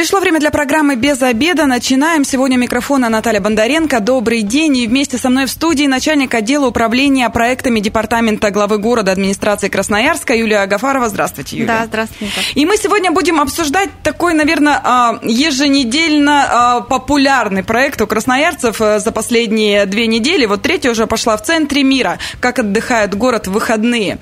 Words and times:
Пришло 0.00 0.18
время 0.18 0.40
для 0.40 0.50
программы 0.50 0.96
«Без 0.96 1.20
обеда». 1.20 1.66
Начинаем. 1.66 2.24
Сегодня 2.24 2.56
микрофона 2.56 3.10
Наталья 3.10 3.38
Бондаренко. 3.38 4.00
Добрый 4.00 4.40
день. 4.40 4.78
И 4.78 4.86
вместе 4.86 5.18
со 5.18 5.28
мной 5.28 5.44
в 5.44 5.50
студии 5.50 5.84
начальник 5.84 6.34
отдела 6.34 6.68
управления 6.68 7.28
проектами 7.28 7.80
Департамента 7.80 8.50
главы 8.50 8.78
города 8.78 9.12
администрации 9.12 9.68
Красноярска 9.68 10.34
Юлия 10.34 10.60
Агафарова. 10.60 11.10
Здравствуйте, 11.10 11.58
Юлия. 11.58 11.66
Да, 11.66 11.84
здравствуйте. 11.84 12.32
И 12.54 12.64
мы 12.64 12.78
сегодня 12.78 13.10
будем 13.10 13.42
обсуждать 13.42 13.90
такой, 14.02 14.32
наверное, 14.32 14.80
а, 14.82 15.18
еженедельно 15.22 16.46
а, 16.48 16.80
популярный 16.80 17.62
проект 17.62 18.00
у 18.00 18.06
красноярцев 18.06 18.80
э, 18.80 19.00
за 19.00 19.12
последние 19.12 19.84
две 19.84 20.06
недели. 20.06 20.46
Вот 20.46 20.62
третья 20.62 20.92
уже 20.92 21.06
пошла 21.06 21.36
в 21.36 21.42
центре 21.42 21.82
мира. 21.82 22.18
Как 22.40 22.58
отдыхает 22.58 23.14
город 23.14 23.48
в 23.48 23.52
выходные. 23.52 24.18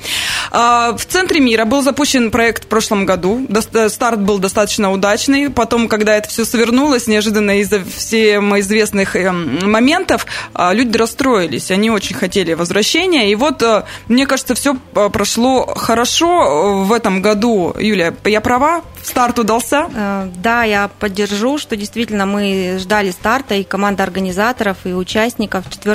А, 0.50 0.96
в 0.96 1.04
центре 1.04 1.38
мира 1.38 1.66
был 1.66 1.82
запущен 1.82 2.32
проект 2.32 2.64
в 2.64 2.66
прошлом 2.66 3.06
году. 3.06 3.46
Старт 3.86 4.18
был 4.18 4.40
достаточно 4.40 4.90
удачный 4.90 5.48
потом, 5.68 5.86
когда 5.86 6.16
это 6.16 6.30
все 6.30 6.46
свернулось, 6.46 7.08
неожиданно 7.08 7.60
из-за 7.60 7.84
всем 7.84 8.58
известных 8.58 9.14
эм, 9.16 9.70
моментов, 9.70 10.24
а, 10.54 10.72
люди 10.72 10.96
расстроились. 10.96 11.70
Они 11.70 11.90
очень 11.90 12.16
хотели 12.16 12.54
возвращения. 12.54 13.30
И 13.30 13.34
вот, 13.34 13.62
э, 13.62 13.84
мне 14.08 14.26
кажется, 14.26 14.54
все 14.54 14.78
э, 14.94 15.10
прошло 15.12 15.66
хорошо 15.66 16.84
в 16.84 16.92
этом 16.94 17.20
году. 17.20 17.74
Юлия, 17.78 18.14
я 18.24 18.40
права? 18.40 18.80
Старт 19.08 19.38
удался? 19.38 19.88
Э, 19.94 20.28
да, 20.36 20.64
я 20.64 20.88
поддержу, 20.88 21.58
что 21.58 21.76
действительно 21.76 22.26
мы 22.26 22.76
ждали 22.78 23.10
старта, 23.10 23.54
и 23.54 23.64
команда 23.64 24.02
организаторов, 24.02 24.78
и 24.84 24.92
участников. 24.92 25.64
4 25.70 25.94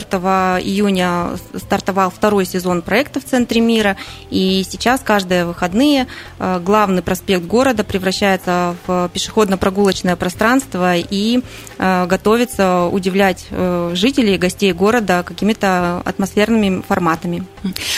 июня 0.61 1.37
стартовал 1.55 2.09
второй 2.09 2.45
сезон 2.45 2.81
проекта 2.81 3.19
в 3.19 3.25
Центре 3.25 3.61
мира, 3.61 3.97
и 4.29 4.65
сейчас 4.69 5.01
каждые 5.01 5.45
выходные 5.45 6.07
главный 6.39 7.01
проспект 7.01 7.45
города 7.45 7.83
превращается 7.83 8.75
в 8.85 9.09
пешеходный 9.13 9.57
прогулочное 9.57 10.15
пространство 10.15 10.95
и 10.95 11.41
э, 11.77 12.05
готовится 12.05 12.85
удивлять 12.85 13.45
э, 13.51 13.91
жителей, 13.93 14.37
гостей 14.37 14.73
города 14.73 15.23
какими-то 15.23 16.01
атмосферными 16.05 16.81
форматами. 16.87 17.45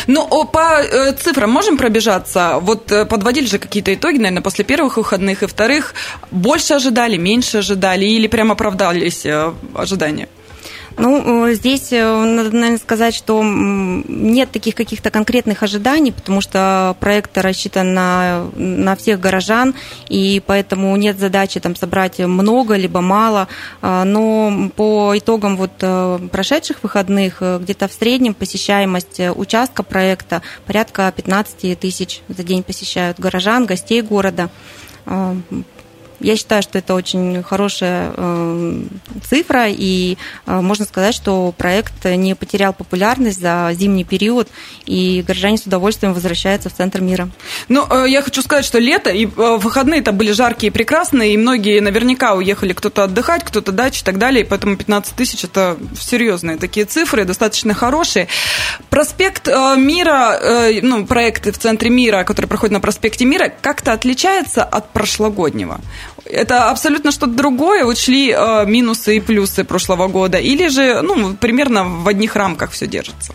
Ну, 0.08 0.46
по 0.46 0.82
э, 0.82 1.14
цифрам 1.14 1.50
можем 1.50 1.78
пробежаться? 1.78 2.60
Вот 2.62 2.88
подводили 3.10 3.46
же 3.46 3.60
какие-то 3.60 3.94
итоги, 3.94 4.18
наверное, 4.18 4.42
после 4.42 4.66
первых 4.66 4.98
выходных 5.06 5.44
и 5.44 5.48
вторых. 5.48 5.94
Больше 6.32 6.74
ожидали, 6.74 7.18
меньше 7.18 7.60
ожидали 7.60 8.06
или 8.06 8.28
прямо 8.28 8.54
оправдались 8.54 9.26
ожидания? 9.76 10.28
Ну, 10.98 11.48
э, 11.48 11.54
здесь 11.56 11.92
э, 11.92 12.24
надо, 12.24 12.52
наверное, 12.52 12.78
сказать, 12.78 13.14
что 13.14 13.42
нет 13.44 14.52
таких 14.52 14.76
каких-то 14.76 15.12
конкретных 15.12 15.62
ожиданий, 15.62 16.14
потому 16.14 16.40
что 16.40 16.96
проект 17.02 17.38
рассчитан 17.38 17.94
на, 17.94 18.48
на 18.56 18.96
всех 18.96 19.20
горожан, 19.20 19.76
и 20.08 20.42
поэтому 20.46 20.96
нет 20.96 21.20
задачи 21.20 21.60
там 21.60 21.76
собрать 21.76 22.20
много 22.20 22.76
либо 22.76 23.02
мало. 23.02 23.50
А, 23.82 24.06
но 24.06 24.70
по 24.76 25.14
итогам 25.18 25.58
вот 25.58 25.72
э, 25.82 26.20
прошедших 26.32 26.78
выходных 26.82 27.42
где-то 27.42 27.90
в 27.90 27.94
среднем 27.94 28.34
посещаемость 28.34 29.20
участка 29.36 29.84
проекта 29.84 30.42
порядка 30.66 31.12
15 31.14 31.78
тысяч 31.78 32.22
за 32.30 32.44
день 32.44 32.64
посещают 32.64 33.20
горожан, 33.20 33.66
гостей 33.66 34.02
города. 34.02 34.50
А, 35.06 35.36
я 36.20 36.36
считаю, 36.36 36.62
что 36.62 36.78
это 36.78 36.94
очень 36.94 37.44
хорошая 37.44 38.12
э, 38.16 38.82
цифра, 39.28 39.68
и 39.68 40.18
э, 40.46 40.62
можно 40.62 40.86
сказать, 40.86 41.16
что 41.16 41.54
проект 41.58 42.06
не 42.06 42.36
потерял 42.36 42.74
популярность 42.74 43.40
за 43.40 43.70
зимний 43.74 44.04
период, 44.04 44.48
и 44.86 45.24
горожане 45.28 45.58
с 45.58 45.64
удовольствием 45.64 46.14
возвращаются 46.14 46.70
в 46.70 46.74
центр 46.74 47.02
мира. 47.02 47.30
Ну, 47.70 47.86
э, 47.90 48.10
я 48.10 48.22
хочу 48.22 48.42
сказать, 48.42 48.66
что 48.66 48.80
лето 48.80 49.10
и 49.10 49.26
выходные-то 49.26 50.12
были 50.12 50.32
жаркие 50.32 50.70
и 50.70 50.74
прекрасные, 50.74 51.34
и 51.34 51.38
многие 51.38 51.80
наверняка 51.80 52.34
уехали 52.34 52.74
кто-то 52.74 53.04
отдыхать, 53.04 53.44
кто-то 53.44 53.72
дачи 53.72 54.02
и 54.02 54.06
так 54.06 54.18
далее, 54.18 54.44
и 54.44 54.48
поэтому 54.48 54.78
15 54.78 55.16
тысяч– 55.16 55.44
это 55.44 55.78
серьезные 56.00 56.58
такие 56.58 56.86
цифры, 56.86 57.26
достаточно 57.26 57.74
хорошие. 57.74 58.28
Проспект 58.90 59.48
Мира, 59.48 60.40
ну, 60.82 61.06
проект 61.06 61.46
в 61.46 61.58
центре 61.58 61.90
мира, 61.90 62.24
который 62.24 62.48
проходит 62.48 62.74
на 62.74 62.80
проспекте 62.80 63.26
Мира, 63.26 63.52
как-то 63.62 63.94
отличается 63.94 64.64
от 64.64 64.92
прошлогоднего? 64.92 65.80
Это 66.26 66.70
абсолютно 66.70 67.12
что-то 67.12 67.34
другое, 67.34 67.86
учли 67.86 68.32
э, 68.32 68.66
минусы 68.66 69.18
и 69.18 69.20
плюсы 69.20 69.64
прошлого 69.64 70.08
года, 70.08 70.38
или 70.38 70.68
же, 70.68 71.02
ну, 71.02 71.36
примерно 71.36 71.84
в 71.84 72.08
одних 72.08 72.36
рамках 72.36 72.72
все 72.72 72.88
держится? 72.88 73.34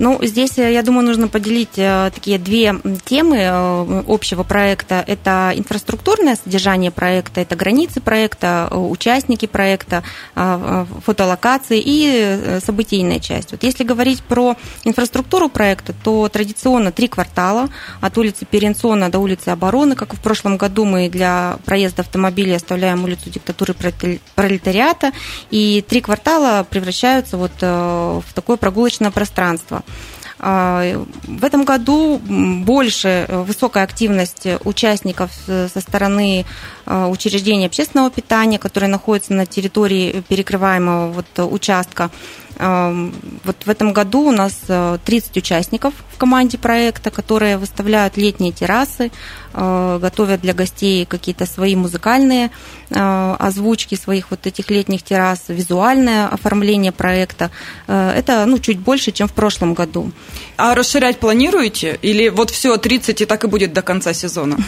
Ну, 0.00 0.18
здесь, 0.22 0.56
э, 0.56 0.72
я 0.72 0.82
думаю, 0.82 1.06
нужно 1.06 1.28
поделить 1.28 1.76
э, 1.76 2.10
такие 2.14 2.38
две 2.38 2.74
темы 3.04 3.36
э, 3.36 4.02
общего 4.08 4.44
проекта. 4.44 5.04
Это 5.06 5.52
инфраструктурное 5.54 6.36
содержание 6.42 6.90
проекта, 6.90 7.42
это 7.42 7.54
границы 7.54 8.00
проекта, 8.00 8.68
участники 8.72 9.44
проекта, 9.46 10.02
фотолокации 11.04 11.82
и 11.84 12.60
событийная 12.64 13.20
часть. 13.20 13.52
Вот 13.52 13.62
если 13.62 13.84
говорить 13.84 14.22
про 14.22 14.56
инфраструктуру 14.84 15.50
проекта, 15.50 15.92
то 16.02 16.30
традиционно 16.30 16.92
три 16.92 17.08
квартала 17.08 17.68
от 18.00 18.16
улицы 18.16 18.46
Перенсона 18.46 19.10
до 19.10 19.18
улицы 19.18 19.50
Обороны, 19.50 19.96
как 19.96 20.14
в 20.14 20.20
прошлом 20.20 20.56
году 20.56 20.86
мы 20.86 21.10
для 21.10 21.58
проезда 21.66 22.02
автомобилей 22.02 22.54
оставляем 22.54 23.04
улицу 23.04 23.28
диктатуры 23.28 23.74
пролетариата, 24.34 25.12
и 25.50 25.84
три 25.86 26.00
квартала 26.00 26.64
превращаются 26.68 27.36
вот 27.36 27.52
в 27.60 28.24
такое 28.34 28.56
прогулочное 28.56 29.10
пространство. 29.10 29.82
А, 30.42 31.04
в 31.24 31.44
этом 31.44 31.64
году 31.64 32.18
больше 32.18 33.26
э, 33.28 33.42
высокая 33.42 33.84
активность 33.84 34.46
участников 34.64 35.30
со 35.46 35.80
стороны 35.80 36.46
учреждений 36.86 37.66
общественного 37.66 38.10
питания, 38.10 38.58
которые 38.58 38.88
находятся 38.88 39.34
на 39.34 39.46
территории 39.46 40.22
перекрываемого 40.28 41.12
вот 41.12 41.52
участка. 41.52 42.10
Вот 42.60 43.56
в 43.64 43.70
этом 43.70 43.92
году 43.92 44.28
у 44.28 44.32
нас 44.32 44.52
30 45.04 45.36
э, 45.36 45.40
участников 45.40 45.94
в 46.12 46.18
команде 46.18 46.58
проекта, 46.58 47.10
которые 47.10 47.56
выставляют 47.56 48.18
летние 48.18 48.52
террасы, 48.52 49.10
э, 49.54 49.98
готовят 50.00 50.42
для 50.42 50.52
гостей 50.52 51.06
какие-то 51.06 51.46
свои 51.46 51.74
музыкальные 51.74 52.50
э, 52.90 53.36
озвучки 53.38 53.94
своих 53.94 54.30
вот 54.30 54.46
этих 54.46 54.70
летних 54.70 55.02
террас, 55.02 55.44
визуальное 55.48 56.28
оформление 56.28 56.92
проекта. 56.92 57.50
Это 57.86 58.44
ну, 58.46 58.58
чуть 58.58 58.78
больше, 58.78 59.12
чем 59.12 59.26
в 59.26 59.32
прошлом 59.32 59.74
году. 59.74 60.12
А 60.56 60.74
расширять 60.74 61.18
планируете? 61.18 61.98
Или 62.02 62.28
вот 62.28 62.50
все 62.50 62.76
30 62.76 63.22
и 63.22 63.24
так 63.24 63.44
и 63.44 63.46
будет 63.46 63.72
до 63.72 63.82
конца 63.82 64.12
сезона? 64.12 64.56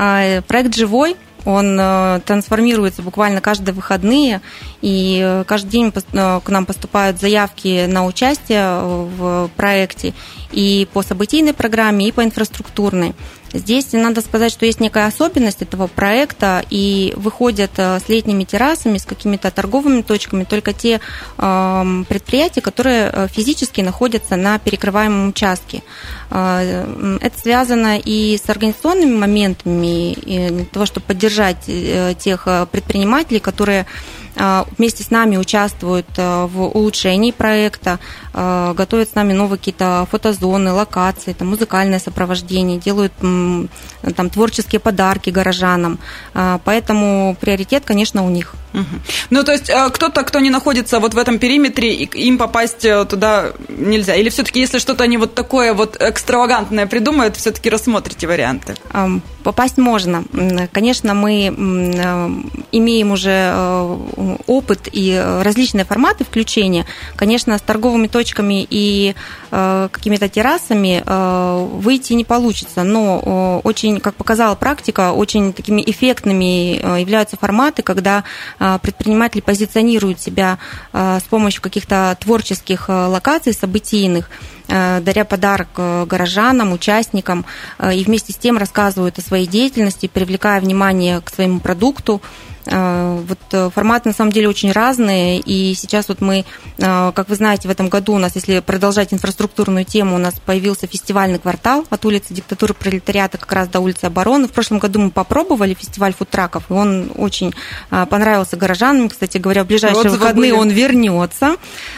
А, 0.00 0.42
проект 0.42 0.76
живой, 0.76 1.16
он 1.48 1.78
э, 1.80 2.20
трансформируется 2.26 3.00
буквально 3.00 3.40
каждые 3.40 3.74
выходные, 3.74 4.42
и 4.82 5.18
э, 5.24 5.44
каждый 5.46 5.70
день 5.70 5.92
э, 5.94 6.40
к 6.44 6.48
нам 6.50 6.66
поступают 6.66 7.18
заявки 7.18 7.86
на 7.86 8.04
участие 8.04 8.80
в 8.82 9.50
проекте 9.56 10.12
и 10.52 10.88
по 10.92 11.02
событийной 11.02 11.52
программе, 11.52 12.08
и 12.08 12.12
по 12.12 12.24
инфраструктурной. 12.24 13.14
Здесь 13.52 13.92
надо 13.92 14.20
сказать, 14.20 14.52
что 14.52 14.66
есть 14.66 14.78
некая 14.80 15.06
особенность 15.06 15.62
этого 15.62 15.86
проекта, 15.86 16.62
и 16.68 17.14
выходят 17.16 17.70
с 17.78 18.08
летними 18.08 18.44
террасами, 18.44 18.98
с 18.98 19.06
какими-то 19.06 19.50
торговыми 19.50 20.02
точками 20.02 20.44
только 20.44 20.74
те 20.74 21.00
э, 21.38 22.04
предприятия, 22.08 22.60
которые 22.60 23.28
физически 23.28 23.80
находятся 23.80 24.36
на 24.36 24.58
перекрываемом 24.58 25.30
участке. 25.30 25.82
Э, 26.30 27.18
это 27.20 27.40
связано 27.40 27.98
и 27.98 28.36
с 28.36 28.48
организационными 28.50 29.16
моментами, 29.16 30.12
и 30.12 30.48
для 30.50 30.64
того, 30.66 30.84
чтобы 30.84 31.06
поддержать 31.06 31.64
э, 31.68 32.14
тех 32.18 32.46
предпринимателей, 32.70 33.40
которые 33.40 33.86
вместе 34.76 35.02
с 35.02 35.10
нами 35.10 35.36
участвуют 35.36 36.06
а, 36.16 36.46
в 36.46 36.62
улучшении 36.62 37.32
проекта, 37.32 37.98
а, 38.32 38.72
готовят 38.74 39.10
с 39.10 39.14
нами 39.14 39.32
новые 39.32 39.58
какие-то 39.58 40.06
фотозоны, 40.10 40.72
локации, 40.72 41.32
там, 41.32 41.48
музыкальное 41.48 41.98
сопровождение, 41.98 42.78
делают 42.78 43.12
там, 43.18 44.30
творческие 44.30 44.80
подарки 44.80 45.30
горожанам. 45.30 45.98
Поэтому 46.32 47.36
приоритет, 47.40 47.84
конечно, 47.84 48.24
у 48.24 48.30
них. 48.30 48.54
Ну, 49.30 49.44
то 49.44 49.52
есть 49.52 49.70
кто-то, 49.92 50.22
кто 50.22 50.40
не 50.40 50.50
находится 50.50 51.00
вот 51.00 51.14
в 51.14 51.18
этом 51.18 51.38
периметре, 51.38 51.94
им 51.94 52.38
попасть 52.38 52.84
э, 52.84 53.04
туда 53.04 53.52
нельзя? 53.68 54.14
Или 54.14 54.28
все-таки, 54.28 54.60
если 54.60 54.78
что-то 54.78 55.04
они 55.04 55.16
вот 55.16 55.34
такое 55.34 55.74
вот 55.74 55.96
экстравагантное 56.00 56.86
придумают, 56.86 57.36
все-таки 57.36 57.70
рассмотрите 57.70 58.26
варианты? 58.26 58.74
Попасть 59.42 59.78
можно. 59.78 60.24
Конечно, 60.72 61.14
мы 61.14 61.46
имеем 62.72 63.12
уже 63.12 63.52
э, 63.54 63.96
опыт 64.46 64.88
и 64.92 65.40
различные 65.42 65.84
форматы 65.84 66.24
включения. 66.24 66.86
Конечно, 67.16 67.56
с 67.56 67.62
торговыми 67.62 68.08
точками 68.08 68.66
и 68.68 69.14
какими-то 69.50 70.28
террасами 70.28 71.02
выйти 71.80 72.12
не 72.12 72.24
получится, 72.24 72.82
но 72.82 73.60
очень, 73.64 73.98
как 74.00 74.14
показала 74.14 74.54
практика, 74.54 75.12
очень 75.12 75.54
такими 75.54 75.82
эффектными 75.86 76.98
являются 77.00 77.38
форматы, 77.38 77.82
когда 77.82 78.24
предприниматели 78.58 79.40
позиционируют 79.40 80.20
себя 80.20 80.58
с 80.92 81.22
помощью 81.30 81.62
каких-то 81.62 82.16
творческих 82.20 82.88
локаций, 82.88 83.52
событийных, 83.52 84.30
даря 84.68 85.24
подарок 85.24 85.68
горожанам, 85.74 86.72
участникам, 86.72 87.44
и 87.92 88.04
вместе 88.04 88.32
с 88.32 88.36
тем 88.36 88.58
рассказывают 88.58 89.18
о 89.18 89.22
своей 89.22 89.46
деятельности, 89.46 90.08
привлекая 90.08 90.60
внимание 90.60 91.20
к 91.20 91.30
своему 91.30 91.60
продукту, 91.60 92.20
вот 92.70 93.38
э, 93.52 93.70
форматы 93.74 94.10
на 94.10 94.14
самом 94.14 94.30
деле 94.30 94.48
очень 94.48 94.72
разные, 94.72 95.40
и 95.40 95.74
сейчас 95.74 96.08
вот 96.08 96.20
мы, 96.20 96.44
э, 96.76 97.12
как 97.14 97.28
вы 97.28 97.34
знаете, 97.34 97.66
в 97.66 97.70
этом 97.70 97.88
году 97.88 98.12
у 98.12 98.18
нас, 98.18 98.34
если 98.34 98.60
продолжать 98.60 99.14
инфраструктурную 99.14 99.86
тему, 99.86 100.16
у 100.16 100.18
нас 100.18 100.34
появился 100.44 100.86
фестивальный 100.86 101.38
квартал 101.38 101.86
от 101.88 102.04
улицы 102.04 102.34
диктатуры 102.34 102.74
пролетариата 102.74 103.38
как 103.38 103.50
раз 103.52 103.68
до 103.68 103.80
улицы 103.80 104.04
Обороны. 104.04 104.48
В 104.48 104.52
прошлом 104.52 104.78
году 104.78 105.00
мы 105.00 105.10
попробовали 105.10 105.72
фестиваль 105.72 106.12
фудтраков, 106.12 106.64
и 106.68 106.72
он 106.74 107.10
очень 107.16 107.54
понравился 107.88 108.56
горожанам. 108.56 109.08
Кстати 109.08 109.38
говоря, 109.38 109.64
в 109.64 109.66
ближайшие 109.66 110.10
вот 110.10 110.12
выходные 110.12 110.52
были. 110.52 110.60
он 110.60 110.68
вернется. 110.68 111.56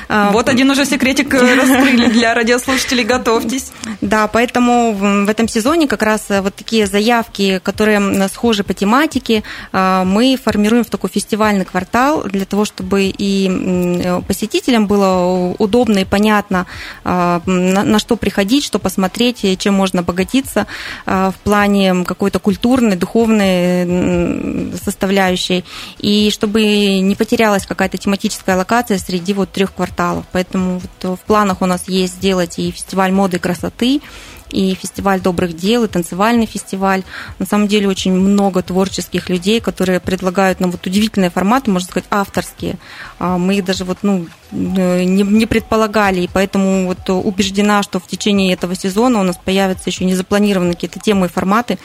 Вот 0.08 0.49
один 0.49 0.70
уже 0.70 0.84
секретик 0.84 1.34
раскрыли 1.34 2.11
для 2.11 2.34
радиослушателей, 2.34 3.05
готовьтесь. 3.05 3.73
Да, 4.00 4.28
поэтому 4.28 4.93
в 4.93 5.28
этом 5.28 5.49
сезоне 5.49 5.88
как 5.88 6.02
раз 6.02 6.26
вот 6.28 6.55
такие 6.55 6.87
заявки, 6.87 7.61
которые 7.62 8.28
схожи 8.28 8.62
по 8.62 8.75
тематике, 8.75 9.43
мы 9.73 10.38
формируем 10.43 10.59
формируем 10.60 10.84
в 10.84 10.90
такой 10.90 11.08
фестивальный 11.08 11.64
квартал 11.64 12.24
для 12.24 12.44
того, 12.44 12.66
чтобы 12.66 13.10
и 13.16 14.20
посетителям 14.28 14.86
было 14.86 15.54
удобно 15.58 16.00
и 16.00 16.04
понятно, 16.04 16.66
а, 17.02 17.40
на 17.46 17.98
что 17.98 18.16
приходить, 18.16 18.62
что 18.62 18.78
посмотреть, 18.78 19.58
чем 19.58 19.72
можно 19.72 20.00
обогатиться 20.00 20.66
а, 21.06 21.30
в 21.30 21.36
плане 21.36 22.04
какой-то 22.04 22.38
культурной, 22.40 22.96
духовной 22.96 24.76
составляющей, 24.84 25.64
и 25.98 26.30
чтобы 26.30 27.00
не 27.00 27.14
потерялась 27.14 27.64
какая-то 27.64 27.96
тематическая 27.96 28.56
локация 28.56 28.98
среди 28.98 29.32
вот 29.32 29.50
трех 29.50 29.72
кварталов. 29.72 30.26
Поэтому 30.32 30.80
вот 30.80 31.18
в 31.18 31.24
планах 31.26 31.62
у 31.62 31.66
нас 31.66 31.88
есть 31.88 32.16
сделать 32.16 32.58
и 32.58 32.70
фестиваль 32.70 33.12
моды 33.12 33.38
и 33.38 33.40
красоты, 33.40 34.02
и 34.50 34.75
фестиваль 34.75 35.20
добрых 35.20 35.56
дел, 35.56 35.85
и 35.85 35.88
танцевальный 35.88 36.47
фестиваль. 36.47 37.02
На 37.38 37.47
самом 37.47 37.69
деле 37.69 37.88
очень 37.88 38.12
много 38.12 38.62
творческих 38.62 39.29
людей, 39.29 39.61
которые 39.61 40.00
предлагают 40.00 40.61
нам 40.61 40.70
вот 40.70 40.87
удивительные 40.87 41.31
форматы, 41.31 41.70
можно 41.70 41.88
сказать, 41.88 42.08
авторские. 42.11 42.79
А, 43.19 43.38
мы 43.38 43.56
их 43.56 43.64
даже 43.64 43.85
вот, 43.85 43.99
ну, 44.02 44.26
не, 44.52 45.23
не 45.23 45.47
предполагали, 45.47 46.23
и 46.23 46.31
поэтому 46.32 46.87
вот 46.87 47.08
убеждена, 47.08 47.82
что 47.82 48.00
в 48.00 48.06
течение 48.06 48.52
этого 48.52 48.75
сезона 48.75 49.20
у 49.20 49.23
нас 49.23 49.38
появятся 49.43 49.91
еще 49.91 50.05
не 50.05 50.14
запланированные 50.14 50.75
какие-то 50.75 50.99
темы 50.99 51.26
и 51.26 51.29
форматы, 51.29 51.79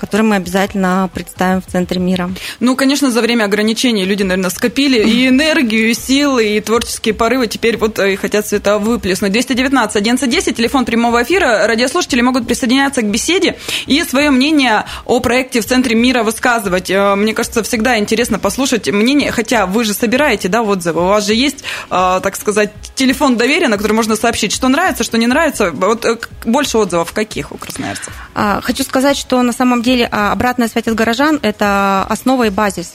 который 0.00 0.22
мы 0.22 0.36
обязательно 0.36 1.08
представим 1.12 1.60
в 1.60 1.66
центре 1.66 2.00
мира. 2.00 2.30
Ну, 2.58 2.74
конечно, 2.74 3.10
за 3.10 3.20
время 3.20 3.44
ограничений 3.44 4.04
люди, 4.04 4.22
наверное, 4.22 4.50
скопили 4.50 4.98
и 5.02 5.28
энергию, 5.28 5.90
и 5.90 5.94
силы, 5.94 6.56
и 6.56 6.60
творческие 6.60 7.14
порывы. 7.14 7.46
Теперь 7.46 7.76
вот 7.76 7.98
и 7.98 8.16
хотят 8.16 8.46
все 8.46 8.56
это 8.56 8.78
выплеснуть. 8.78 9.32
219 9.32 9.96
1110, 9.96 10.56
телефон 10.56 10.84
прямого 10.84 11.22
эфира. 11.22 11.66
Радиослушатели 11.66 12.22
могут 12.22 12.46
присоединяться 12.46 13.02
к 13.02 13.10
беседе 13.10 13.56
и 13.86 14.02
свое 14.04 14.30
мнение 14.30 14.84
о 15.04 15.20
проекте 15.20 15.60
в 15.60 15.66
центре 15.66 15.94
мира 15.94 16.22
высказывать. 16.22 16.90
Э, 16.90 17.14
мне 17.14 17.34
кажется, 17.34 17.62
всегда 17.62 17.98
интересно 17.98 18.38
послушать 18.38 18.88
мнение, 18.88 19.30
хотя 19.32 19.66
вы 19.66 19.84
же 19.84 19.92
собираете, 19.92 20.48
да, 20.48 20.62
отзывы. 20.62 21.02
У 21.02 21.08
вас 21.08 21.26
же 21.26 21.34
есть, 21.34 21.62
э, 21.90 22.20
так 22.22 22.36
сказать, 22.36 22.70
телефон 22.94 23.36
доверия, 23.36 23.68
на 23.68 23.76
который 23.76 23.92
можно 23.92 24.16
сообщить, 24.16 24.52
что 24.52 24.68
нравится, 24.68 25.04
что 25.04 25.18
не 25.18 25.26
нравится. 25.26 25.70
Вот 25.70 26.04
э, 26.04 26.16
больше 26.44 26.78
отзывов 26.78 27.12
каких 27.12 27.52
у 27.52 27.58
красноярцев? 27.58 28.12
А, 28.34 28.60
хочу 28.62 28.84
сказать, 28.84 29.16
что 29.16 29.42
на 29.42 29.52
самом 29.52 29.82
деле 29.82 29.89
деле 29.90 30.08
а, 30.10 30.32
обратная 30.32 30.68
связь 30.68 30.86
от 30.86 30.94
горожан– 30.94 31.38
это 31.42 32.06
основа 32.08 32.46
и 32.46 32.50
базис 32.50 32.94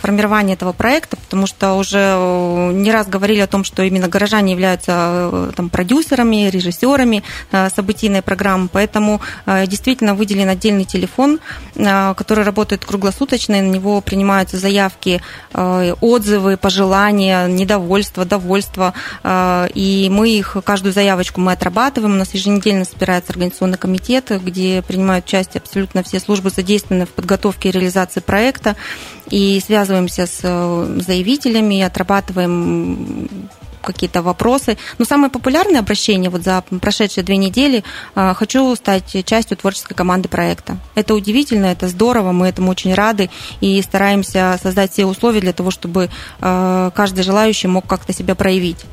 формирования 0.00 0.54
этого 0.54 0.72
проекта, 0.72 1.16
потому 1.16 1.46
что 1.46 1.74
уже 1.74 1.98
э, 2.16 2.72
не 2.72 2.90
раз 2.90 3.06
говорили 3.06 3.40
о 3.40 3.46
том, 3.46 3.62
что 3.62 3.82
именно 3.82 4.08
горожане 4.08 4.52
являются 4.52 4.92
э, 4.92 5.52
там, 5.54 5.70
продюсерами, 5.70 6.50
режиссерами 6.50 7.22
э, 7.52 7.68
событийной 7.70 8.22
программы, 8.22 8.68
поэтому 8.72 9.20
действительно 9.66 10.14
выделен 10.14 10.48
отдельный 10.48 10.84
телефон, 10.84 11.38
который 11.74 12.44
работает 12.44 12.84
круглосуточно, 12.84 13.60
на 13.60 13.68
него 13.68 14.00
принимаются 14.00 14.56
заявки, 14.56 15.20
отзывы, 15.52 16.56
пожелания, 16.56 17.46
недовольство, 17.46 18.24
довольство, 18.24 18.94
и 19.24 20.08
мы 20.10 20.30
их, 20.30 20.56
каждую 20.64 20.92
заявочку 20.92 21.40
мы 21.40 21.52
отрабатываем, 21.52 22.14
у 22.14 22.18
нас 22.18 22.34
еженедельно 22.34 22.84
собирается 22.84 23.32
организационный 23.32 23.78
комитет, 23.78 24.30
где 24.42 24.82
принимают 24.82 25.26
участие 25.26 25.60
абсолютно 25.60 26.02
все 26.02 26.20
службы 26.20 26.50
задействованы 26.50 27.06
в 27.06 27.10
подготовке 27.10 27.68
и 27.68 27.72
реализации 27.72 28.20
проекта, 28.20 28.76
и 29.32 29.60
связываемся 29.64 30.26
с 30.26 30.40
э, 30.42 31.00
заявителями, 31.00 31.80
отрабатываем 31.80 33.28
какие-то 33.82 34.22
вопросы. 34.22 34.76
Но 34.98 35.04
самое 35.06 35.30
популярное 35.30 35.80
обращение 35.80 36.30
вот 36.30 36.42
за 36.42 36.62
прошедшие 36.80 37.24
две 37.24 37.38
недели 37.38 37.82
э, 38.14 38.34
хочу 38.34 38.76
стать 38.76 39.24
частью 39.24 39.56
творческой 39.56 39.94
команды 39.94 40.28
проекта. 40.28 40.76
Это 40.94 41.14
удивительно, 41.14 41.66
это 41.66 41.88
здорово, 41.88 42.32
мы 42.32 42.46
этому 42.46 42.70
очень 42.70 42.92
рады 42.94 43.30
и 43.60 43.80
стараемся 43.80 44.60
создать 44.62 44.92
все 44.92 45.06
условия 45.06 45.40
для 45.40 45.54
того, 45.54 45.70
чтобы 45.70 46.10
э, 46.40 46.90
каждый 46.94 47.24
желающий 47.24 47.68
мог 47.68 47.86
как-то 47.86 48.12
себя 48.12 48.34
проявить. 48.34 48.84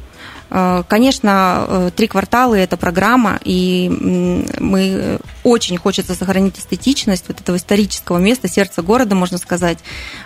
Э, 0.49 0.83
конечно, 0.87 1.65
э, 1.67 1.91
три 1.95 2.07
квартала– 2.07 2.55
это 2.55 2.77
программа, 2.77 3.39
и 3.43 3.89
мы 4.59 5.19
очень 5.43 5.77
хочется 5.77 6.15
сохранить 6.15 6.59
эстетичность 6.59 7.25
вот 7.27 7.39
этого 7.39 7.57
исторического 7.57 8.17
места, 8.17 8.47
сердца 8.47 8.81
города, 8.81 9.15
можно 9.15 9.37
сказать. 9.37 9.79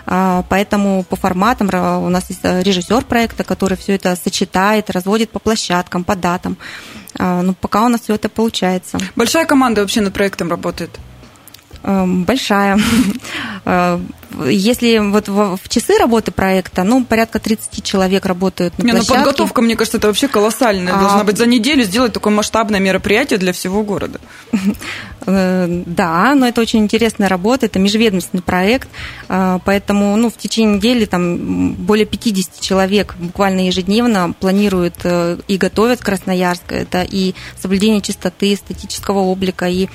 Э, 0.06 0.42
поэтому 0.48 1.04
по 1.04 1.16
форматам 1.16 1.66
у 1.66 2.08
нас 2.08 2.30
есть 2.30 2.44
режиссер 2.44 3.04
проекта, 3.04 3.44
который 3.44 3.76
все 3.76 3.94
это 3.94 4.16
сочетает, 4.16 4.90
разводит 4.90 5.30
по 5.30 5.38
площадкам, 5.38 6.04
по 6.04 6.16
датам. 6.16 6.56
Ну, 7.16 7.54
пока 7.54 7.84
у 7.84 7.88
нас 7.88 8.02
все 8.02 8.14
это 8.14 8.28
получается. 8.28 8.98
Большая 9.14 9.46
команда 9.46 9.82
вообще 9.82 10.00
над 10.00 10.12
проектом 10.12 10.50
работает? 10.50 10.90
Большая. 11.84 12.78
Если 14.46 14.98
вот 14.98 15.28
в, 15.28 15.58
часы 15.68 15.96
работы 15.98 16.32
проекта, 16.32 16.82
ну, 16.82 17.04
порядка 17.04 17.38
30 17.38 17.84
человек 17.84 18.26
работают 18.26 18.76
на 18.78 18.82
Не, 18.82 18.90
площадке. 18.90 19.12
Ну, 19.12 19.18
подготовка, 19.18 19.62
мне 19.62 19.76
кажется, 19.76 19.98
это 19.98 20.08
вообще 20.08 20.26
колоссальная. 20.26 20.94
А... 20.94 20.98
Должна 20.98 21.24
быть 21.24 21.38
за 21.38 21.46
неделю 21.46 21.84
сделать 21.84 22.12
такое 22.12 22.32
масштабное 22.32 22.80
мероприятие 22.80 23.38
для 23.38 23.52
всего 23.52 23.84
города. 23.84 24.20
Э, 25.26 25.82
да, 25.86 26.34
но 26.34 26.46
это 26.46 26.60
очень 26.60 26.80
интересная 26.80 27.28
работа, 27.28 27.66
это 27.66 27.78
межведомственный 27.78 28.42
проект, 28.42 28.88
э, 29.28 29.58
поэтому 29.64 30.16
ну, 30.16 30.30
в 30.30 30.36
течение 30.36 30.76
недели 30.76 31.04
там 31.06 31.72
более 31.72 32.06
50 32.06 32.60
человек 32.60 33.14
буквально 33.18 33.66
ежедневно 33.66 34.34
планируют 34.38 34.96
э, 35.04 35.38
и 35.48 35.56
готовят 35.56 36.00
Красноярск. 36.00 36.72
Это 36.72 37.06
и 37.08 37.34
соблюдение 37.58 38.00
чистоты, 38.00 38.54
эстетического 38.54 39.20
облика, 39.20 39.68
и 39.68 39.88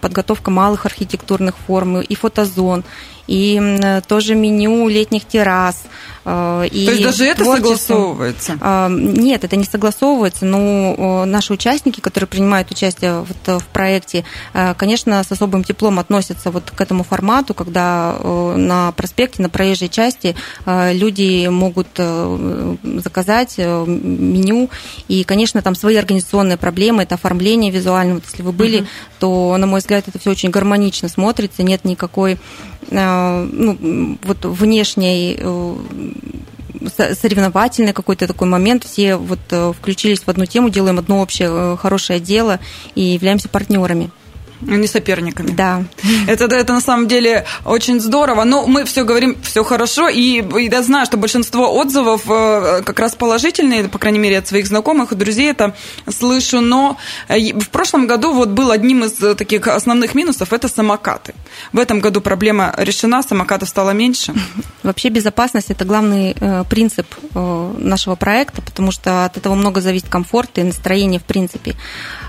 подготовка 0.00 0.50
малых 0.50 0.86
архитектурных 0.86 1.56
форм, 1.56 2.00
и 2.00 2.14
фотозон, 2.14 2.84
и 3.26 4.00
тоже 4.06 4.34
меню 4.34 4.88
летних 4.88 5.24
террас. 5.24 5.84
Э, 6.26 6.66
и 6.70 6.86
То 6.86 6.92
есть 6.92 7.04
даже 7.04 7.24
это 7.24 7.44
согласовывается? 7.44 8.58
Э, 8.60 8.88
нет, 8.90 9.44
это 9.44 9.54
не 9.54 9.64
согласовывается, 9.64 10.44
но 10.44 11.24
наши 11.24 11.52
участники, 11.52 12.00
которые 12.00 12.26
принимают 12.26 12.70
участие 12.70 13.20
вот 13.20 13.62
в 13.62 13.66
проекте, 13.68 14.24
э, 14.52 14.74
конечно, 14.74 15.22
с 15.22 15.30
особым 15.30 15.62
теплом 15.62 16.00
относятся 16.00 16.50
вот 16.50 16.70
к 16.70 16.80
этому 16.80 17.04
формату, 17.04 17.54
когда 17.54 18.16
на 18.56 18.92
проспекте, 18.92 19.42
на 19.42 19.48
проезжей 19.48 19.88
части 19.88 20.34
люди 20.66 21.46
могут 21.46 21.88
заказать 21.96 23.58
меню, 23.58 24.68
и, 25.08 25.22
конечно, 25.24 25.62
там 25.62 25.74
свои 25.74 25.96
организационные 25.96 26.56
проблемы, 26.56 27.04
это 27.04 27.14
оформление 27.14 27.70
визуальное. 27.70 28.14
Вот 28.14 28.24
если 28.28 28.42
вы 28.42 28.52
были, 28.52 28.80
угу. 28.80 28.86
то, 29.20 29.56
на 29.58 29.66
мой 29.66 29.80
взгляд, 29.80 30.08
это 30.08 30.18
все 30.18 30.30
очень 30.30 30.50
гармонично 30.50 31.08
смотрится, 31.08 31.62
нет 31.62 31.84
никакой 31.84 32.38
ну, 33.50 34.18
вот 34.22 34.44
внешней 34.44 35.38
соревновательный 36.88 37.92
какой-то 37.92 38.26
такой 38.26 38.48
момент. 38.48 38.84
Все 38.84 39.16
вот 39.16 39.40
э, 39.50 39.72
включились 39.72 40.20
в 40.20 40.28
одну 40.28 40.46
тему, 40.46 40.70
делаем 40.70 40.98
одно 40.98 41.20
общее 41.20 41.48
э, 41.50 41.76
хорошее 41.76 42.20
дело 42.20 42.60
и 42.94 43.02
являемся 43.02 43.48
партнерами. 43.48 44.10
Не 44.60 44.86
соперниками. 44.86 45.50
Да. 45.50 45.84
Это, 46.26 46.44
это 46.44 46.72
на 46.72 46.80
самом 46.80 47.08
деле 47.08 47.44
очень 47.64 48.00
здорово. 48.00 48.44
Но 48.44 48.66
мы 48.66 48.84
все 48.84 49.04
говорим, 49.04 49.36
все 49.42 49.64
хорошо, 49.64 50.08
и, 50.08 50.42
и 50.42 50.68
я 50.70 50.82
знаю, 50.82 51.06
что 51.06 51.16
большинство 51.16 51.74
отзывов 51.74 52.22
э, 52.28 52.82
как 52.84 52.98
раз 52.98 53.14
положительные, 53.14 53.88
по 53.88 53.98
крайней 53.98 54.18
мере, 54.18 54.38
от 54.38 54.48
своих 54.48 54.66
знакомых 54.66 55.12
и 55.12 55.14
друзей 55.14 55.50
это 55.50 55.74
слышу. 56.08 56.60
Но 56.60 56.96
э, 57.28 57.52
в 57.52 57.68
прошлом 57.70 58.06
году 58.06 58.32
вот 58.32 58.50
был 58.50 58.70
одним 58.70 59.04
из 59.04 59.12
таких 59.36 59.66
основных 59.66 60.14
минусов– 60.14 60.52
это 60.52 60.68
самокаты. 60.68 61.34
В 61.72 61.78
этом 61.78 62.00
году 62.00 62.20
проблема 62.20 62.74
решена, 62.76 63.22
самокатов 63.22 63.68
стало 63.68 63.90
меньше. 63.90 64.34
Вообще 64.82 65.08
безопасность– 65.08 65.66
это 65.70 65.84
главный 65.84 66.36
э, 66.38 66.64
принцип 66.68 67.06
нашего 67.34 68.14
проекта, 68.14 68.62
потому 68.62 68.90
что 68.90 69.24
от 69.24 69.36
этого 69.36 69.54
много 69.54 69.80
зависит 69.80 70.08
комфорт 70.08 70.58
и 70.58 70.62
настроение 70.62 71.20
в 71.20 71.24
принципе. 71.24 71.74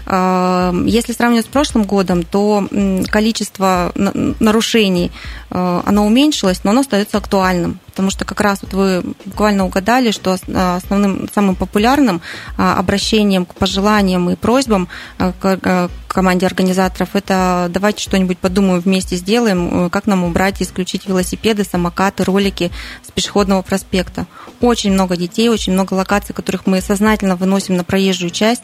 Если 0.09 1.11
сравнивать 1.11 1.45
с 1.45 1.49
прошлым 1.49 1.83
годом, 1.83 2.23
то 2.23 2.65
количество 3.09 3.91
нарушений 3.95 5.11
э, 5.49 5.81
оно 5.85 6.05
уменьшилось, 6.05 6.63
но 6.63 6.71
оно 6.71 6.81
остается 6.81 7.17
актуальным, 7.17 7.79
потому 7.97 8.11
что 8.11 8.25
как 8.25 8.41
раз 8.41 8.59
вот 8.61 8.73
вы 8.73 9.01
буквально 9.25 9.65
угадали, 9.65 10.11
что 10.11 10.37
основным, 10.53 11.27
самым 11.33 11.55
популярным 11.55 12.21
а, 12.55 12.77
обращением 12.77 13.43
к 13.43 13.55
пожеланиям 13.55 14.29
и 14.29 14.35
просьбам 14.35 14.87
э, 15.17 15.33
к 15.39 15.59
э, 15.63 15.89
команде 16.07 16.45
организаторов 16.45 17.09
это 17.15 17.67
давайте 17.71 18.03
что-нибудь 18.03 18.37
подумаем 18.37 18.79
вместе 18.81 19.15
сделаем, 19.15 19.89
как 19.89 20.07
нам 20.07 20.23
убрать 20.23 20.61
и 20.61 20.63
исключить 20.63 21.07
велосипеды, 21.07 21.63
самокаты, 21.63 22.23
ролики 22.23 22.71
с 23.07 23.11
пешеходного 23.11 23.61
проспекта. 23.61 24.25
Очень 24.59 24.93
много 24.93 25.15
детей, 25.15 25.49
очень 25.49 25.73
много 25.73 25.93
локаций, 25.93 26.33
которых 26.33 26.65
мы 26.65 26.81
сознательно 26.81 27.35
выносим 27.35 27.77
на 27.77 27.83
проезжую 27.83 28.31
часть, 28.31 28.63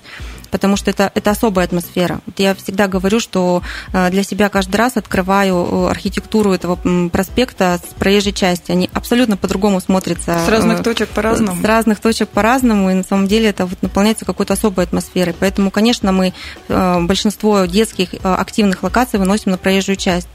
потому 0.53 0.77
что 0.77 0.89
это, 0.89 1.11
это 1.15 1.31
особая 1.31 1.65
атмосфера. 1.65 2.21
Вот 2.25 2.39
я 2.39 2.53
всегда 2.55 2.87
говорю, 2.87 3.19
что 3.19 3.61
э, 3.91 4.09
для 4.09 4.23
себя 4.23 4.49
каждый 4.49 4.75
раз 4.75 4.97
открываю 4.97 5.55
э, 5.55 5.89
архитектуру 5.89 6.53
этого 6.53 6.75
проспекта 7.09 7.79
с 7.79 7.93
проезжей 7.95 8.33
части. 8.33 8.71
Они 8.71 8.89
абсолютно 8.93 9.22
по-другому 9.37 9.79
смотрятся. 9.81 10.39
С 10.45 10.49
разных 10.49 10.81
э, 10.81 10.83
точек 10.83 11.09
по-разному. 11.09 11.61
С 11.61 11.65
разных 11.65 11.99
точек 11.99 12.29
по-разному, 12.29 12.91
и 12.91 12.93
на 12.93 13.03
самом 13.03 13.27
деле 13.27 13.49
это 13.49 13.65
вот 13.65 13.81
наполняется 13.81 14.25
какой-то 14.25 14.53
особой 14.53 14.85
атмосферой. 14.85 15.35
Поэтому, 15.39 15.71
конечно, 15.71 16.11
мы 16.11 16.33
большинство 16.67 17.65
детских 17.65 18.09
активных 18.23 18.83
локаций 18.83 19.19
выносим 19.19 19.51
на 19.51 19.57
проезжую 19.57 19.95
часть. 19.95 20.27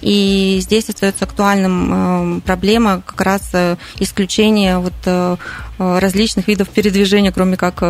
И 0.00 0.58
здесь 0.60 0.88
остается 0.88 1.24
актуальным 1.24 2.42
проблема 2.44 3.02
как 3.06 3.20
раз 3.20 3.52
исключения 3.98 4.78
вот 4.78 5.38
различных 5.78 6.48
видов 6.48 6.68
передвижения, 6.68 7.32
кроме 7.32 7.56
как 7.56 7.80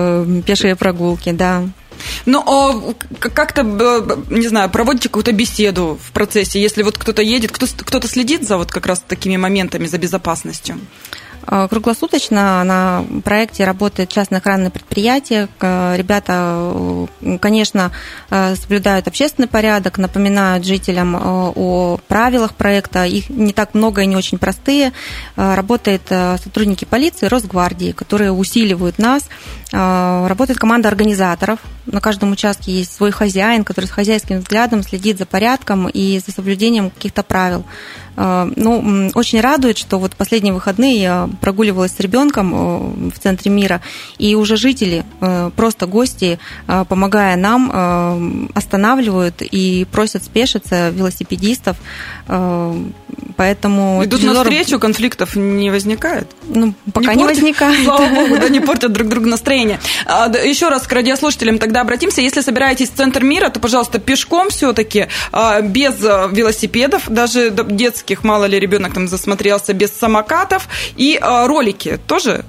пешие 0.47 0.77
прогулки, 0.77 1.33
да. 1.33 1.65
Ну, 2.27 2.43
а 2.47 2.95
как-то, 3.19 3.63
не 4.31 4.49
знаю, 4.49 4.71
проводите 4.71 5.09
какую-то 5.09 5.33
беседу 5.33 5.99
в 6.03 6.13
процессе, 6.13 6.61
если 6.61 6.83
вот 6.83 6.99
кто-то 6.99 7.23
едет, 7.23 7.53
кто-то 7.53 8.09
следит 8.09 8.47
за 8.47 8.57
вот 8.57 8.71
как 8.71 8.87
раз 8.87 9.03
такими 9.07 9.37
моментами, 9.37 9.87
за 9.87 9.99
безопасностью? 9.99 10.79
А, 11.47 11.69
круглосуточно 11.69 12.65
на 12.65 13.05
проекте 13.25 13.65
работает 13.65 14.09
частное 14.09 14.39
охранное 14.39 14.71
предприятие. 14.71 15.49
Ребята, 15.61 17.07
конечно, 17.41 17.93
э, 18.31 18.57
соблюдают 18.57 19.09
общественный 19.09 19.49
порядок, 19.49 19.99
напоминают 19.99 20.65
жителям 20.65 21.17
э, 21.17 21.19
о 21.21 21.99
правилах 22.09 22.55
проекта. 22.55 23.05
Их 23.05 23.29
не 23.29 23.53
так 23.53 23.75
много 23.75 24.03
и 24.03 24.07
не 24.07 24.17
очень 24.17 24.39
простые. 24.39 24.93
Э, 25.37 25.55
работают 25.55 26.03
сотрудники 26.09 26.85
полиции, 26.85 27.27
Росгвардии, 27.27 27.93
которые 27.93 28.33
усиливают 28.33 28.99
нас. 28.99 29.29
Работает 29.73 30.59
команда 30.59 30.89
организаторов. 30.89 31.59
На 31.87 32.01
каждом 32.01 32.31
участке 32.31 32.73
есть 32.73 32.95
свой 32.95 33.11
хозяин, 33.11 33.65
который 33.65 33.87
с 33.87 33.91
хозяйским 33.91 34.39
взглядом 34.39 34.83
следит 34.85 35.19
за 35.19 35.27
порядком 35.27 35.89
и 35.89 36.21
за 36.25 36.33
соблюдением 36.33 36.91
каких-то 36.91 37.25
правил. 37.25 37.65
Э, 38.17 38.51
ну, 38.57 39.11
очень 39.15 39.41
радует, 39.41 39.79
что 39.79 39.99
вот 39.99 40.17
последние 40.17 40.55
выходные 40.55 41.01
я 41.01 41.29
прогуливалась 41.41 41.93
с 41.93 42.01
ребенком 42.01 42.55
э, 42.55 43.11
в 43.11 43.19
центре 43.19 43.51
мира, 43.51 43.81
и 44.19 44.35
уже 44.35 44.57
жители, 44.57 45.05
э, 45.21 45.51
просто 45.57 45.87
гости, 45.87 46.39
помогая 46.67 47.37
нам, 47.37 48.51
останавливают 48.55 49.37
и 49.41 49.87
просят 49.91 50.25
спешиться 50.25 50.91
велосипедистов. 50.91 51.77
Поэтому 53.37 54.05
идут 54.05 54.23
навстречу, 54.23 54.79
конфликтов 54.79 55.35
не 55.35 55.71
возникает? 55.71 56.29
Ну, 56.49 56.75
пока 56.93 57.15
не, 57.15 57.23
не 57.23 57.25
портят, 57.25 57.43
возникает. 57.43 57.81
Слава 57.85 58.07
богу, 58.07 58.37
да 58.39 58.49
не 58.49 58.61
портят 58.69 58.93
друг 58.93 59.09
другу 59.09 59.27
настроение. 59.27 59.81
А, 60.07 60.29
еще 60.29 60.69
раз 60.69 60.87
к 60.87 60.93
радиослушателям 60.93 61.59
тогда 61.59 61.81
обратимся. 61.81 62.21
Если 62.21 62.41
собираетесь 62.41 62.91
в 62.91 62.95
центр 62.95 63.25
мира, 63.25 63.49
то, 63.49 63.61
пожалуйста, 63.61 63.99
пешком 63.99 64.51
все-таки, 64.51 65.09
а, 65.33 65.61
без 65.61 65.95
велосипедов, 66.01 67.09
даже 67.09 67.51
детских 67.51 68.25
мало 68.25 68.45
ли 68.45 68.59
ребенок 68.59 68.95
там 68.95 69.09
засмотрелся 69.09 69.73
без 69.73 69.91
самокатов, 69.91 70.69
и 70.97 71.19
э, 71.21 71.47
ролики 71.47 71.99
тоже 72.07 72.45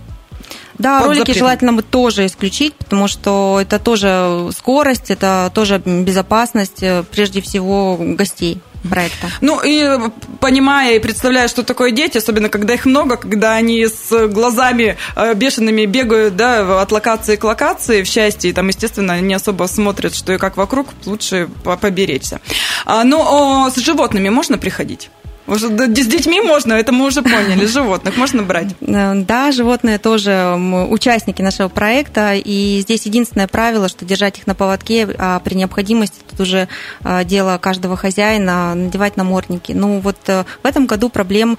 да, 0.77 0.99
ролики 1.03 1.19
запретом. 1.19 1.39
желательно 1.39 1.73
бы 1.73 1.83
тоже 1.83 2.25
исключить, 2.25 2.73
потому 2.73 3.07
что 3.07 3.59
это 3.61 3.79
тоже 3.79 4.49
скорость, 4.57 5.09
это 5.09 5.51
тоже 5.53 5.81
безопасность, 5.85 6.83
э, 6.83 7.03
прежде 7.11 7.41
всего, 7.41 7.97
гостей 7.99 8.59
проекта. 8.87 9.27
Ну 9.41 9.61
и 9.63 9.99
понимая 10.39 10.95
и 10.95 10.99
представляя, 10.99 11.47
что 11.47 11.63
такое 11.63 11.91
дети, 11.91 12.17
особенно 12.17 12.49
когда 12.49 12.73
их 12.73 12.85
много, 12.85 13.17
когда 13.17 13.53
они 13.53 13.85
с 13.85 14.27
глазами 14.27 14.97
э, 15.15 15.33
бешеными 15.33 15.85
бегают 15.85 16.35
да, 16.35 16.81
от 16.81 16.91
локации 16.91 17.35
к 17.35 17.43
локации 17.43 18.03
в 18.03 18.07
счастье, 18.07 18.49
и 18.49 18.53
там, 18.53 18.67
естественно, 18.67 19.19
не 19.21 19.33
особо 19.33 19.65
смотрят, 19.65 20.15
что 20.15 20.33
и 20.33 20.37
как 20.37 20.57
вокруг, 20.57 20.89
лучше 21.05 21.49
поберечься. 21.63 22.39
А, 22.85 23.03
но 23.03 23.69
с 23.69 23.77
животными 23.79 24.29
можно 24.29 24.57
приходить? 24.57 25.09
Уже 25.47 25.67
с 25.67 26.07
детьми 26.07 26.41
можно, 26.41 26.73
это 26.73 26.91
мы 26.91 27.05
уже 27.05 27.21
поняли. 27.21 27.65
Животных 27.67 28.17
можно 28.17 28.41
брать? 28.41 28.69
Э, 28.81 29.13
да, 29.13 29.51
животные 29.51 29.99
тоже 29.99 30.55
участники 30.89 31.41
нашего 31.41 31.67
проекта. 31.67 32.33
И 32.33 32.79
здесь 32.81 33.05
единственное 33.05 33.47
правило, 33.47 33.87
что 33.87 34.05
держать 34.05 34.39
их 34.39 34.47
на 34.47 34.55
поводке, 34.55 35.07
а 35.19 35.39
при 35.39 35.53
необходимости 35.53 36.15
тут 36.35 36.47
уже 36.47 36.67
э, 37.03 37.23
дело 37.25 37.57
каждого 37.57 37.95
хозяина 37.95 38.75
надевать 38.75 39.17
намордники. 39.17 39.71
Ну 39.71 39.99
вот 39.99 40.17
э, 40.27 40.43
в 40.63 40.67
этом 40.67 40.85
году 40.85 41.09
проблем 41.09 41.57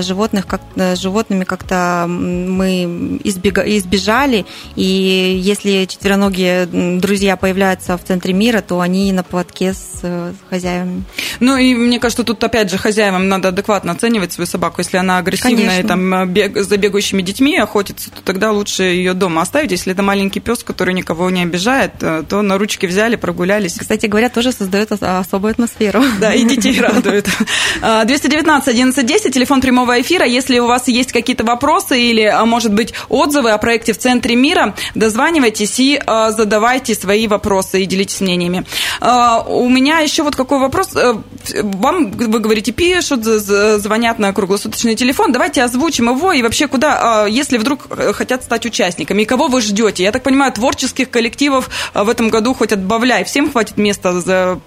животных, 0.00 0.46
как, 0.46 0.60
с 0.76 0.98
животными 0.98 1.44
как-то 1.44 2.06
мы 2.08 3.18
избежали. 3.24 4.44
И 4.76 5.40
если 5.42 5.86
четвероногие 5.86 6.66
друзья 6.66 7.36
появляются 7.36 7.96
в 7.96 8.04
центре 8.04 8.32
мира, 8.32 8.60
то 8.60 8.80
они 8.80 9.12
на 9.12 9.22
поводке 9.22 9.72
с 9.72 10.34
хозяевами. 10.50 11.04
Ну 11.40 11.56
и 11.56 11.74
мне 11.74 11.98
кажется, 11.98 12.24
тут 12.24 12.42
опять 12.42 12.70
же 12.70 12.78
хозяевам 12.78 13.28
надо 13.28 13.48
адекватно 13.48 13.92
оценивать 13.92 14.32
свою 14.32 14.46
собаку. 14.46 14.80
Если 14.80 14.96
она 14.96 15.18
агрессивная 15.18 15.80
и 15.80 15.86
там 15.86 16.28
бег, 16.28 16.56
за 16.56 16.76
бегающими 16.76 17.22
детьми 17.22 17.56
охотится, 17.58 18.10
то 18.10 18.22
тогда 18.22 18.52
лучше 18.52 18.82
ее 18.82 19.14
дома 19.14 19.42
оставить. 19.42 19.70
Если 19.70 19.92
это 19.92 20.02
маленький 20.02 20.40
пес, 20.40 20.62
который 20.62 20.94
никого 20.94 21.30
не 21.30 21.42
обижает, 21.42 21.92
э, 22.00 22.22
то 22.28 22.42
на 22.42 22.58
ручки 22.58 22.86
взяли, 22.86 23.16
прогулялись. 23.16 23.76
Кстати 23.78 24.06
говоря, 24.06 24.17
тоже 24.28 24.52
создает 24.52 24.90
особую 24.90 25.52
атмосферу. 25.52 26.02
Да, 26.20 26.34
и 26.34 26.42
детей 26.44 26.80
радует. 26.80 27.28
219 27.80 28.68
11 28.68 29.06
10, 29.06 29.32
телефон 29.32 29.60
прямого 29.60 30.00
эфира. 30.00 30.26
Если 30.26 30.58
у 30.58 30.66
вас 30.66 30.88
есть 30.88 31.12
какие-то 31.12 31.44
вопросы 31.44 32.00
или, 32.00 32.22
а, 32.22 32.44
может 32.44 32.72
быть, 32.72 32.92
отзывы 33.08 33.50
о 33.52 33.58
проекте 33.58 33.92
в 33.92 33.98
центре 33.98 34.34
мира, 34.34 34.74
дозванивайтесь 34.96 35.78
и 35.78 36.00
а, 36.04 36.32
задавайте 36.32 36.94
свои 36.94 37.28
вопросы 37.28 37.82
и 37.82 37.86
делитесь 37.86 38.20
мнениями. 38.20 38.64
А, 39.00 39.44
у 39.46 39.68
меня 39.68 40.00
еще 40.00 40.24
вот 40.24 40.34
какой 40.34 40.58
вопрос. 40.58 40.96
Э, 40.96 41.14
вам, 41.52 42.10
вы 42.10 42.40
говорите, 42.40 42.72
пишут, 42.72 43.24
звонят 43.24 44.18
на 44.18 44.32
круглосуточный 44.32 44.96
телефон. 44.96 45.32
Давайте 45.32 45.62
озвучим 45.62 46.10
его 46.10 46.32
и 46.32 46.42
вообще 46.42 46.66
куда, 46.66 47.22
а, 47.22 47.26
если 47.26 47.58
вдруг 47.58 47.86
э, 47.90 48.12
хотят 48.12 48.42
стать 48.44 48.66
участниками, 48.66 49.22
и 49.22 49.24
кого 49.24 49.48
вы 49.48 49.60
ждете? 49.60 50.02
Я 50.02 50.12
так 50.12 50.22
понимаю, 50.22 50.52
творческих 50.52 51.10
коллективов 51.10 51.70
а, 51.94 52.04
в 52.04 52.08
этом 52.08 52.28
году 52.28 52.54
хоть 52.54 52.72
отбавляй. 52.72 53.24
Всем 53.24 53.50
хватит 53.50 53.76
места 53.76 54.07
за 54.12 54.60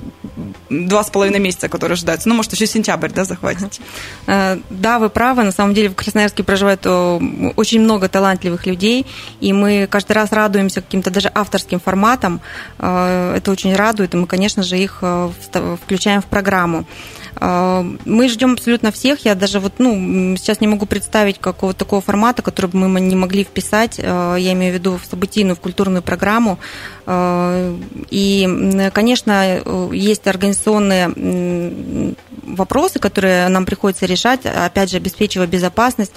два 0.69 1.03
с 1.03 1.10
половиной 1.10 1.39
месяца, 1.39 1.69
которые 1.69 1.95
ждать. 1.98 2.25
Ну, 2.25 2.33
может, 2.33 2.53
еще 2.53 2.65
сентябрь, 2.65 3.10
да, 3.10 3.25
захватите? 3.25 3.81
Э, 4.27 4.57
да, 4.69 5.00
вы 5.00 5.10
правы. 5.10 5.43
На 5.43 5.51
самом 5.51 5.74
деле 5.74 5.89
в 5.89 5.95
Красноярске 5.95 6.43
проживает 6.43 6.86
очень 6.86 7.81
много 7.81 8.07
талантливых 8.07 8.65
людей, 8.65 9.05
и 9.39 9.53
мы 9.53 9.88
каждый 9.89 10.13
раз 10.13 10.31
радуемся 10.31 10.81
каким-то 10.81 11.12
даже 11.12 11.31
авторским 11.33 11.79
форматам. 11.79 12.41
Э, 12.79 13.36
это 13.36 13.51
очень 13.51 13.75
радует, 13.75 14.13
и 14.13 14.17
мы, 14.17 14.27
конечно 14.27 14.63
же, 14.63 14.77
их 14.77 15.03
включаем 15.83 16.21
в 16.21 16.25
программу. 16.25 16.86
Мы 17.39 18.29
ждем 18.29 18.53
абсолютно 18.53 18.91
всех. 18.91 19.25
Я 19.25 19.36
даже 19.36 19.60
вот, 19.60 19.74
ну, 19.79 20.36
сейчас 20.38 20.62
не 20.62 20.67
могу 20.67 20.86
представить 20.86 21.39
какого-то 21.39 21.79
такого 21.79 22.01
формата, 22.01 22.41
который 22.41 22.67
бы 22.67 22.88
мы 22.88 23.00
не 23.00 23.15
могли 23.15 23.43
вписать. 23.43 23.98
Я 23.98 24.53
имею 24.53 24.74
в 24.74 24.75
виду 24.75 25.00
в 25.01 25.05
событийную, 25.10 25.55
в 25.55 25.60
культурную 25.60 26.03
программу. 26.03 26.60
И, 27.08 28.89
конечно, 28.93 29.89
есть 29.91 30.27
организационные 30.27 32.15
вопросы, 32.43 33.00
которые 33.00 33.48
нам 33.48 33.65
приходится 33.65 34.05
решать, 34.05 34.46
опять 34.46 34.91
же, 34.91 34.98
обеспечивая 34.98 35.48
безопасность, 35.48 36.12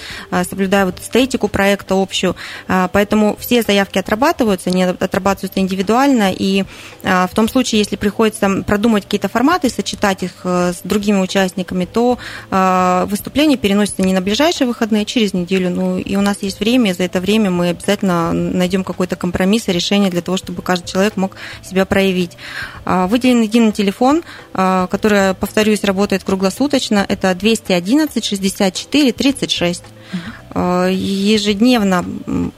соблюдая 0.49 0.87
вот 0.87 0.99
эстетику 1.01 1.49
проекта 1.49 1.95
общую. 1.95 2.35
Поэтому 2.67 3.37
все 3.39 3.63
заявки 3.63 3.99
отрабатываются, 3.99 4.71
они 4.71 4.83
отрабатываются 4.85 5.61
индивидуально, 5.61 6.33
и 6.33 6.65
в 7.03 7.31
том 7.35 7.49
случае, 7.49 7.79
если 7.79 7.97
приходится 7.97 8.63
продумать 8.67 9.05
какие-то 9.05 9.29
форматы, 9.29 9.71
сочетать 9.71 10.23
их 10.23 10.33
э, 10.45 10.73
с 10.73 10.81
другими 10.83 11.21
участниками, 11.21 11.85
то 11.85 12.19
выступление 13.07 13.57
переносится 13.57 14.03
не 14.03 14.13
на 14.13 14.21
ближайшие 14.21 14.67
выходные, 14.67 15.03
а 15.03 15.05
через 15.05 15.35
неделю. 15.35 15.71
Ну, 15.71 15.99
и 15.99 16.17
у 16.17 16.21
нас 16.21 16.39
есть 16.43 16.61
время, 16.61 16.91
и 16.91 16.95
за 16.95 17.05
это 17.05 17.21
время 17.21 17.51
мы 17.51 17.69
обязательно 17.69 18.33
найдем 18.33 18.85
какой-то 18.85 19.17
компромисс 19.17 19.69
и 19.69 19.73
решение 19.73 20.11
для 20.11 20.21
того, 20.21 20.37
чтобы 20.37 20.63
каждый 20.63 20.74
человек 20.83 21.17
мог 21.17 21.37
себя 21.63 21.85
проявить. 21.85 22.37
Выделен 22.85 23.43
единый 23.43 23.73
телефон, 23.73 24.23
который, 24.53 25.35
повторюсь, 25.35 25.85
работает 25.85 26.25
круглосуточно. 26.25 27.05
Это 27.09 27.35
211 27.35 28.25
64 28.25 29.13
36. 29.13 29.83
Э, 30.55 30.89
ежедневно 30.93 32.05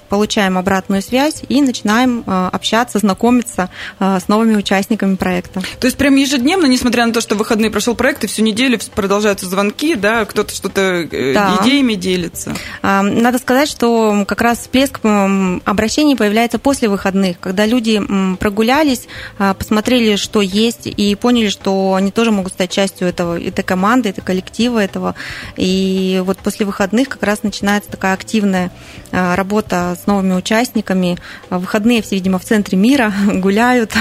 получаем 0.08 0.58
обратную 0.58 1.00
связь 1.00 1.42
и 1.48 1.62
начинаем 1.62 2.22
э, 2.26 2.48
общаться, 2.52 2.98
знакомиться 2.98 3.70
э, 3.98 4.18
с 4.22 4.28
новыми 4.28 4.54
участниками 4.54 5.16
проекта. 5.16 5.62
То 5.80 5.86
есть 5.86 5.96
прям 5.96 6.14
ежедневно, 6.16 6.66
несмотря 6.66 7.06
на 7.06 7.12
то, 7.12 7.20
что 7.22 7.34
в 7.34 7.38
выходные 7.38 7.70
прошел 7.70 7.94
проект, 7.94 8.24
и 8.24 8.26
всю 8.26 8.42
неделю 8.42 8.78
продолжаются 8.94 9.46
звонки, 9.46 9.94
да, 9.94 10.24
кто-то 10.26 10.54
что-то 10.54 11.08
да. 11.10 11.58
идеями 11.62 11.94
делится? 11.94 12.54
Надо 12.82 13.38
сказать, 13.38 13.68
что 13.68 14.24
как 14.26 14.42
раз 14.42 14.58
всплеск 14.58 15.00
обращений 15.02 16.16
появляется 16.16 16.58
после 16.58 16.88
выходных, 16.88 17.40
когда 17.40 17.64
люди 17.64 18.02
прогулялись, 18.38 19.06
посмотрели, 19.38 20.16
что 20.16 20.42
есть, 20.42 20.86
и 20.86 21.14
поняли, 21.14 21.48
что 21.48 21.94
они 21.94 22.10
тоже 22.10 22.32
могут 22.32 22.52
стать 22.52 22.70
частью 22.70 23.08
этого, 23.08 23.40
этой 23.40 23.62
команды, 23.62 24.10
этой 24.10 24.22
коллектива 24.22 24.82
этого. 24.82 25.14
И 25.56 26.22
вот 26.24 26.38
после 26.38 26.66
выходных 26.66 27.08
как 27.08 27.22
раз 27.22 27.42
начинается 27.42 27.85
такая 27.86 28.14
активная 28.14 28.70
а, 29.12 29.36
работа 29.36 29.96
с 30.02 30.06
новыми 30.06 30.34
участниками. 30.34 31.18
В 31.50 31.58
выходные 31.58 32.02
все, 32.02 32.16
видимо, 32.16 32.38
в 32.38 32.44
центре 32.44 32.76
мира 32.76 33.12
гуляют, 33.26 33.94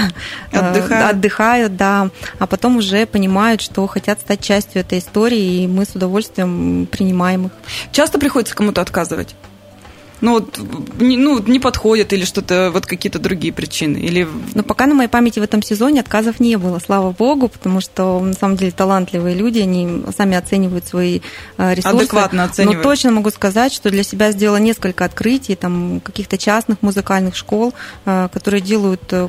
а, 0.52 0.70
отдыхают. 0.70 1.10
отдыхают, 1.10 1.76
да, 1.76 2.10
а 2.38 2.46
потом 2.46 2.76
уже 2.76 3.06
понимают, 3.06 3.60
что 3.60 3.86
хотят 3.86 4.20
стать 4.20 4.40
частью 4.40 4.80
этой 4.80 4.98
истории, 4.98 5.62
и 5.62 5.66
мы 5.66 5.84
с 5.84 5.94
удовольствием 5.94 6.86
принимаем 6.90 7.46
их. 7.46 7.52
Часто 7.92 8.18
приходится 8.18 8.54
кому-то 8.54 8.80
отказывать? 8.80 9.34
Ну, 10.20 10.32
вот, 10.32 10.58
не, 10.98 11.16
ну, 11.16 11.38
не 11.38 11.58
подходят 11.58 12.12
или 12.12 12.24
что-то, 12.24 12.70
вот 12.72 12.86
какие-то 12.86 13.18
другие 13.18 13.52
причины? 13.52 13.98
Или... 13.98 14.26
Но 14.54 14.62
пока 14.62 14.86
на 14.86 14.94
моей 14.94 15.08
памяти 15.08 15.40
в 15.40 15.42
этом 15.42 15.62
сезоне 15.62 16.00
отказов 16.00 16.40
не 16.40 16.56
было, 16.56 16.78
слава 16.78 17.12
богу, 17.12 17.48
потому 17.48 17.80
что, 17.80 18.20
на 18.20 18.32
самом 18.32 18.56
деле, 18.56 18.70
талантливые 18.70 19.34
люди, 19.34 19.58
они 19.60 20.04
сами 20.16 20.36
оценивают 20.36 20.86
свои 20.86 21.20
э, 21.58 21.74
ресурсы. 21.74 21.96
Адекватно 21.96 22.44
оценивают. 22.44 22.84
Но 22.84 22.90
точно 22.90 23.10
могу 23.10 23.30
сказать, 23.30 23.72
что 23.72 23.90
для 23.90 24.02
себя 24.02 24.32
сделала 24.32 24.56
несколько 24.56 25.04
открытий, 25.04 25.54
там, 25.54 26.00
каких-то 26.00 26.38
частных 26.38 26.82
музыкальных 26.82 27.36
школ, 27.36 27.74
э, 28.04 28.28
которые 28.32 28.62
делают 28.62 29.02
э, 29.10 29.28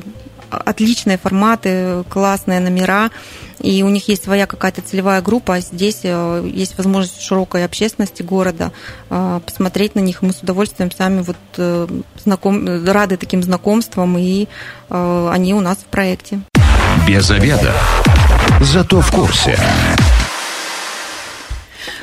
отличные 0.50 1.18
форматы, 1.18 2.04
классные 2.08 2.60
номера, 2.60 3.10
и 3.60 3.82
у 3.82 3.88
них 3.88 4.08
есть 4.08 4.24
своя 4.24 4.46
какая-то 4.46 4.82
целевая 4.82 5.20
группа, 5.20 5.56
а 5.56 5.60
здесь 5.60 6.00
э, 6.04 6.50
есть 6.52 6.76
возможность 6.76 7.20
широкой 7.20 7.64
общественности 7.64 8.22
города 8.22 8.72
э, 9.10 9.40
посмотреть 9.44 9.94
на 9.94 10.00
них. 10.00 10.22
Мы 10.22 10.32
с 10.32 10.40
удовольствием 10.40 10.90
сами 10.90 11.22
вот 11.22 11.36
э, 11.56 11.86
знаком, 12.22 12.84
рады 12.86 13.16
таким 13.16 13.42
знакомствам, 13.42 14.16
и 14.18 14.46
они 14.90 15.52
у 15.54 15.60
нас 15.60 15.78
в 15.78 15.84
проекте. 15.84 16.40
Без 17.06 17.30
обеда. 17.30 17.74
Зато 18.60 19.00
в 19.00 19.10
курсе. 19.10 19.58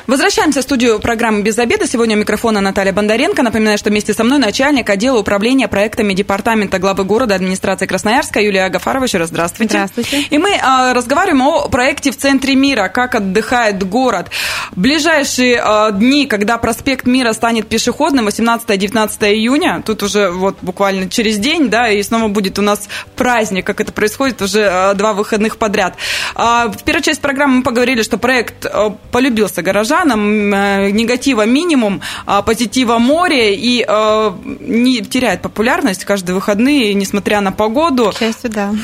Возвращаемся 0.06 0.60
в 0.60 0.62
студию 0.62 1.00
программы 1.00 1.42
«Без 1.42 1.58
обеда». 1.58 1.88
Сегодня 1.88 2.14
у 2.14 2.20
микрофона 2.20 2.60
Наталья 2.60 2.92
Бондаренко. 2.92 3.42
Напоминаю, 3.42 3.76
что 3.76 3.90
вместе 3.90 4.14
со 4.14 4.22
мной 4.22 4.38
начальник 4.38 4.88
отдела 4.88 5.18
управления 5.18 5.66
проектами 5.66 6.12
Департамента 6.12 6.78
главы 6.78 7.02
города 7.02 7.34
администрации 7.34 7.86
Красноярска 7.86 8.40
Юлия 8.40 8.66
Агафарова. 8.66 9.02
Еще 9.02 9.18
раз 9.18 9.30
здравствуйте. 9.30 9.72
Здравствуйте. 9.72 10.28
И 10.30 10.38
мы 10.38 10.50
э, 10.50 10.92
разговариваем 10.92 11.42
о 11.42 11.68
проекте 11.68 12.12
в 12.12 12.16
центре 12.16 12.54
мира, 12.54 12.86
как 12.86 13.16
отдыхает 13.16 13.82
город. 13.82 14.30
В 14.70 14.80
ближайшие 14.80 15.60
э, 15.60 15.88
дни, 15.94 16.26
когда 16.26 16.58
проспект 16.58 17.06
Мира 17.06 17.32
станет 17.32 17.66
пешеходным, 17.66 18.28
18-19 18.28 19.34
июня, 19.34 19.82
тут 19.84 20.04
уже 20.04 20.30
вот 20.30 20.58
буквально 20.62 21.10
через 21.10 21.38
день, 21.38 21.68
да, 21.68 21.88
и 21.90 22.00
снова 22.04 22.28
будет 22.28 22.60
у 22.60 22.62
нас 22.62 22.88
праздник, 23.16 23.66
как 23.66 23.80
это 23.80 23.90
происходит 23.90 24.40
уже 24.40 24.60
э, 24.60 24.94
два 24.94 25.14
выходных 25.14 25.56
подряд. 25.58 25.96
Э, 26.36 26.68
в 26.68 26.84
первой 26.84 27.02
части 27.02 27.20
программы 27.20 27.56
мы 27.56 27.62
поговорили, 27.64 28.02
что 28.02 28.18
проект 28.18 28.66
э, 28.66 28.90
полюбился 29.10 29.62
горожанам, 29.62 29.95
горожанам, 29.96 30.54
э, 30.54 30.90
негатива 30.90 31.46
минимум, 31.46 32.00
а 32.26 32.42
позитива 32.42 32.98
море, 32.98 33.54
и 33.54 33.84
э, 33.86 34.32
не 34.60 35.00
теряет 35.02 35.42
популярность 35.42 36.04
каждые 36.04 36.34
выходные, 36.34 36.94
несмотря 36.94 37.40
на 37.40 37.52
погоду. 37.52 38.12
К 38.14 38.18
счастью, 38.18 38.50
да. 38.50 38.74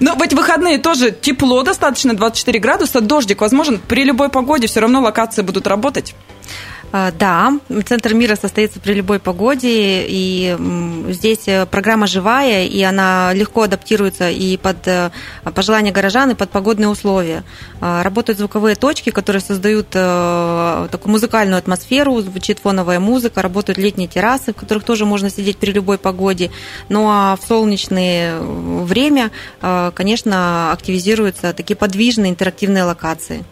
Но 0.00 0.14
в 0.14 0.22
эти 0.22 0.34
выходные 0.34 0.78
тоже 0.78 1.10
тепло 1.10 1.62
достаточно, 1.62 2.14
24 2.14 2.58
градуса, 2.58 3.00
дождик 3.00 3.40
возможен. 3.40 3.80
При 3.88 4.04
любой 4.04 4.28
погоде 4.28 4.66
все 4.66 4.80
равно 4.80 5.00
локации 5.00 5.42
будут 5.42 5.66
работать. 5.66 6.14
А, 6.90 7.12
да, 7.12 7.52
центр 7.84 8.14
мира 8.14 8.34
состоится 8.34 8.80
при 8.80 8.94
любой 8.94 9.18
погоде, 9.18 10.06
и 10.08 10.56
здесь 11.10 11.46
э, 11.46 11.66
программа 11.66 12.06
живая, 12.06 12.64
и 12.64 12.80
она 12.82 13.32
легко 13.34 13.62
адаптируется 13.62 14.30
и 14.30 14.56
под 14.56 14.88
э, 14.88 15.10
пожелания 15.54 15.92
горожан, 15.92 16.30
и 16.30 16.34
под 16.34 16.50
погодные 16.50 16.88
условия. 16.88 17.44
А, 17.80 18.02
работают 18.02 18.38
звуковые 18.38 18.74
точки, 18.74 19.10
которые 19.10 19.42
создают 19.42 19.88
э, 19.92 20.88
такую 20.90 21.12
музыкальную 21.12 21.58
атмосферу, 21.58 22.20
звучит 22.22 22.60
фоновая 22.60 23.00
музыка, 23.00 23.42
работают 23.42 23.78
летние 23.78 24.08
террасы, 24.08 24.52
в 24.52 24.56
которых 24.56 24.84
тоже 24.84 25.04
можно 25.04 25.28
сидеть 25.28 25.58
при 25.58 25.72
любой 25.72 25.98
погоде. 25.98 26.50
Ну 26.88 27.06
а 27.08 27.36
в 27.36 27.46
солнечное 27.46 28.40
время, 28.40 29.30
конечно, 29.60 30.72
активизируются 30.72 31.52
такие 31.52 31.76
подвижные 31.76 32.30
интерактивные 32.30 32.84
локации. 32.84 33.44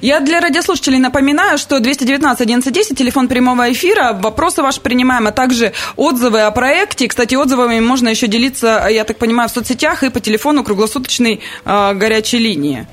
Я 0.00 0.20
для 0.20 0.40
радиослушателей 0.40 0.98
напоминаю, 0.98 1.58
что 1.58 1.80
219 1.80 2.45
1110, 2.46 2.96
телефон 2.96 3.26
прямого 3.26 3.72
эфира, 3.72 4.12
вопросы 4.12 4.62
ваши 4.62 4.80
принимаем, 4.80 5.26
а 5.26 5.32
также 5.32 5.72
отзывы 5.96 6.42
о 6.42 6.50
проекте. 6.52 7.08
Кстати, 7.08 7.34
отзывами 7.34 7.80
можно 7.80 8.08
еще 8.08 8.28
делиться, 8.28 8.86
я 8.88 9.02
так 9.04 9.18
понимаю, 9.18 9.48
в 9.48 9.52
соцсетях 9.52 10.04
и 10.04 10.10
по 10.10 10.20
телефону 10.20 10.62
круглосуточной 10.62 11.40
э, 11.64 11.94
горячей 11.94 12.38
линии. 12.38 12.86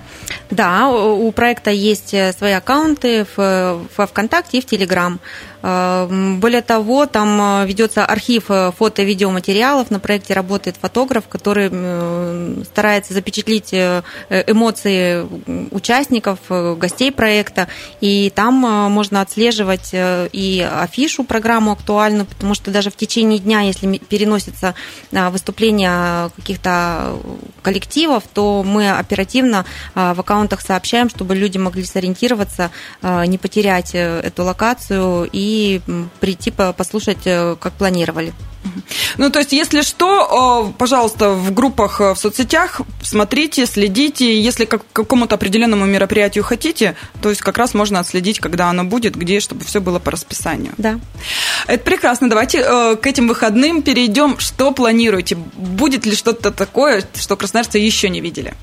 Да, 0.53 0.89
у 0.89 1.31
проекта 1.31 1.71
есть 1.71 2.13
э, 2.13 2.31
свои 2.31 2.51
аккаунты 2.51 3.25
в, 3.36 3.81
во 3.97 4.07
ВКонтакте 4.07 4.59
и 4.59 4.62
в 4.62 4.65
Телеграм. 4.65 5.19
Э, 5.63 6.07
более 6.39 6.62
того, 6.62 7.07
там 7.07 7.63
э, 7.63 7.65
ведется 7.65 8.05
архив 8.05 8.45
фото 8.45 9.01
и 9.01 9.05
видеоматериалов. 9.05 9.89
На 9.89 9.99
проекте 9.99 10.36
работает 10.36 10.77
фотограф, 10.79 11.27
который 11.27 11.69
старается 12.65 13.13
запечатлить 13.13 13.73
эмоции 13.73 15.25
участников, 15.71 16.39
гостей 16.49 17.12
проекта. 17.12 17.67
И 18.01 18.31
там 18.36 18.53
можно 18.91 19.21
отслеживать 19.21 19.89
и 19.93 20.67
афишу, 20.81 21.23
программу 21.23 21.71
актуальную, 21.71 22.25
потому 22.25 22.53
что 22.53 22.71
даже 22.71 22.89
в 22.89 22.95
течение 22.95 23.39
дня, 23.39 23.62
если 23.62 23.97
переносится 23.97 24.75
выступление 25.12 26.29
каких-то 26.36 27.17
коллективов, 27.62 28.23
то 28.33 28.63
мы 28.63 28.91
оперативно 28.91 29.65
в 30.13 30.19
аккаунтах 30.19 30.62
сообщаем, 30.62 31.10
чтобы 31.10 31.36
люди 31.36 31.58
могли 31.58 31.84
сориентироваться, 31.84 32.71
а, 33.02 33.26
не 33.26 33.38
потерять 33.38 33.93
э, 33.93 34.19
эту 34.19 34.43
локацию 34.43 35.30
и 35.32 35.82
прийти 36.19 36.52
послушать, 36.52 37.26
э, 37.26 37.56
как 37.60 37.73
планировали. 37.73 38.34
Ну, 39.17 39.30
то 39.30 39.39
есть, 39.39 39.54
если 39.54 39.82
что, 39.82 40.73
пожалуйста, 40.78 41.32
в 41.32 41.54
группах 41.54 42.02
э, 42.02 42.13
в 42.13 42.17
соцсетях 42.17 42.82
смотрите, 43.02 43.65
следите. 43.65 44.39
Если 44.41 44.65
к 44.65 44.82
какому-то 44.91 45.36
определенному 45.36 45.86
мероприятию 45.86 46.43
хотите, 46.43 46.95
то 47.21 47.30
есть 47.30 47.41
как 47.41 47.58
раз 47.58 47.73
можно 47.73 47.99
отследить, 47.99 48.39
когда 48.39 48.69
оно 48.69 48.84
будет, 48.84 49.15
где, 49.15 49.39
чтобы 49.39 49.63
все 49.65 49.82
было 49.82 49.99
по 49.99 50.12
расписанию. 50.12 50.73
Да. 50.78 50.99
Это 51.67 51.84
прекрасно. 51.84 52.30
Давайте 52.30 52.60
э, 52.60 52.95
к 52.95 53.06
этим 53.06 53.28
выходным 53.28 53.82
перейдем. 53.82 54.39
Что 54.39 54.71
планируете? 54.71 55.36
Будет 55.36 56.06
ли 56.06 56.15
что-то 56.15 56.52
такое, 56.52 57.04
что 57.15 57.36
красноярцы 57.36 57.78
еще 57.78 58.10
не 58.10 58.21
видели? 58.21 58.54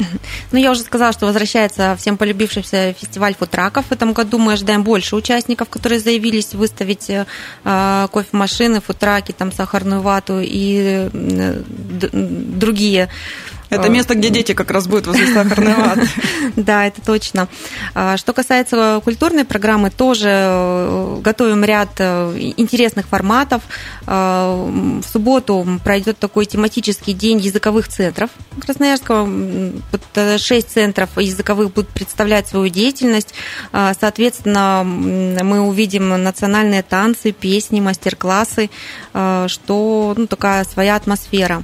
Ну, 0.52 0.58
я 0.58 0.70
уже 0.70 0.80
сказала, 0.80 1.12
что 1.12 1.26
возвращается 1.26 1.96
всем 1.98 2.16
полюбившийся 2.16 2.94
фестиваль 2.98 3.34
футраков. 3.34 3.86
В 3.88 3.92
этом 3.92 4.12
году 4.12 4.38
мы 4.38 4.54
ожидаем 4.54 4.82
больше 4.82 5.16
участников, 5.16 5.68
которые 5.68 6.00
заявились 6.00 6.54
выставить 6.54 7.10
э, 7.10 8.08
кофемашины, 8.12 8.80
футраки, 8.80 9.32
там, 9.32 9.52
сахарную 9.90 10.00
вату 10.02 10.40
и 10.40 11.08
другие 12.12 13.08
Это 13.70 13.88
место, 13.88 14.14
где 14.14 14.30
дети 14.30 14.52
как 14.52 14.70
раз 14.70 14.86
будут 14.86 15.06
возле 15.06 15.32
сахарной 15.32 15.74
ваты. 15.76 16.08
Да, 16.56 16.86
это 16.86 17.00
точно. 17.00 17.48
Что 18.16 18.32
касается 18.32 19.00
культурной 19.04 19.44
программы, 19.44 19.90
тоже 19.90 21.18
готовим 21.22 21.64
ряд 21.64 22.00
интересных 22.00 23.06
форматов. 23.06 23.62
В 24.06 25.02
субботу 25.10 25.66
пройдет 25.84 26.18
такой 26.18 26.46
тематический 26.46 27.14
день 27.14 27.38
языковых 27.38 27.88
центров 27.88 28.30
Красноярского. 28.60 29.28
Шесть 30.38 30.70
центров 30.70 31.16
языковых 31.16 31.72
будут 31.72 31.90
представлять 31.90 32.48
свою 32.48 32.68
деятельность. 32.68 33.34
Соответственно, 33.72 34.82
мы 34.84 35.60
увидим 35.60 36.08
национальные 36.22 36.82
танцы, 36.82 37.32
песни, 37.32 37.80
мастер-классы, 37.80 38.70
что 39.12 40.14
ну, 40.16 40.26
такая 40.26 40.64
своя 40.64 40.96
атмосфера. 40.96 41.62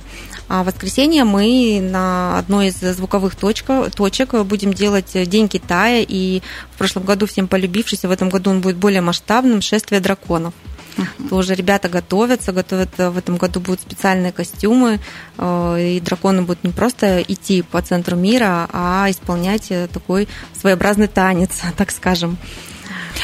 А 0.49 0.62
в 0.62 0.66
воскресенье 0.66 1.25
мы 1.25 1.81
на 1.96 2.38
одной 2.38 2.68
из 2.68 2.78
звуковых 2.80 3.35
точек, 3.35 3.66
точек 3.94 4.35
будем 4.44 4.72
делать 4.72 5.12
День 5.14 5.48
Китая, 5.48 6.04
и 6.06 6.42
в 6.74 6.78
прошлом 6.78 7.04
году 7.04 7.26
всем 7.26 7.48
полюбившийся, 7.48 8.09
в 8.09 8.11
этом 8.11 8.28
году 8.28 8.50
он 8.50 8.61
будет 8.61 8.76
более 8.76 9.00
масштабным, 9.00 9.62
шествие 9.62 10.00
драконов. 10.00 10.52
Uh-huh. 10.96 11.28
Тоже 11.28 11.54
ребята 11.54 11.88
готовятся, 11.88 12.52
готовят 12.52 12.90
в 12.96 13.18
этом 13.18 13.37
году 13.37 13.61
будут 13.61 13.82
специальные 13.82 14.32
костюмы, 14.32 14.98
э, 15.37 15.96
и 15.96 16.00
драконы 16.00 16.42
будут 16.42 16.64
не 16.64 16.72
просто 16.72 17.20
идти 17.20 17.62
по 17.62 17.82
центру 17.82 18.16
мира, 18.16 18.68
а 18.72 19.06
исполнять 19.11 19.70
такой 19.92 20.26
своеобразный 20.59 21.09
танец, 21.09 21.61
так 21.76 21.90
скажем. 21.90 22.38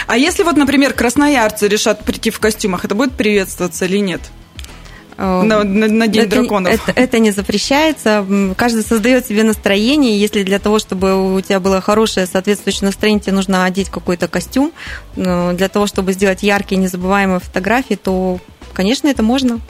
А 0.07 0.17
если 0.17 0.43
вот, 0.43 0.57
например, 0.57 0.93
красноярцы 0.93 1.69
решат 1.69 2.05
прийти 2.05 2.31
в 2.31 2.41
костюмах, 2.41 2.85
это 2.85 2.95
будет 2.95 3.13
приветствоваться 3.13 3.85
или 3.85 3.99
нет? 3.99 4.21
Э, 5.17 5.43
на, 5.43 5.65
на, 5.65 5.89
на 5.89 6.07
День 6.07 6.23
это, 6.25 6.41
драконов. 6.41 6.73
Это, 6.73 6.93
это 7.01 7.19
не 7.19 7.31
запрещается. 7.31 8.27
Каждый 8.57 8.83
создает 8.83 9.27
себе 9.27 9.43
настроение. 9.43 10.19
Если 10.19 10.43
для 10.43 10.59
того, 10.59 10.79
чтобы 10.79 11.35
у 11.35 11.41
тебя 11.41 11.61
было 11.61 11.81
хорошее 11.81 12.27
соответствующее 12.27 12.87
настроение, 12.87 13.21
тебе 13.21 13.35
нужно 13.35 13.65
одеть 13.65 13.91
какой-то 13.91 14.29
костюм, 14.29 14.73
э, 15.17 15.53
для 15.55 15.69
того, 15.69 15.87
чтобы 15.87 16.13
сделать 16.13 16.43
яркие, 16.43 16.81
незабываемые 16.81 17.41
фотографии, 17.41 17.95
то, 17.95 18.39
конечно, 18.73 19.09
это 19.09 19.23
можно. 19.23 19.61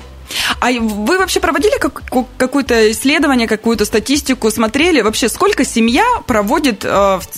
А 0.61 0.71
вы 0.71 1.19
вообще 1.19 1.41
проводили 1.41 1.79
как, 1.79 2.03
какое-то 2.37 2.91
исследование, 2.93 3.47
какую-то 3.47 3.85
статистику, 3.85 4.51
смотрели 4.51 5.01
вообще, 5.03 5.29
сколько 5.29 5.65
семья 5.65 6.05
проводит 6.27 6.85
э, 6.85 6.89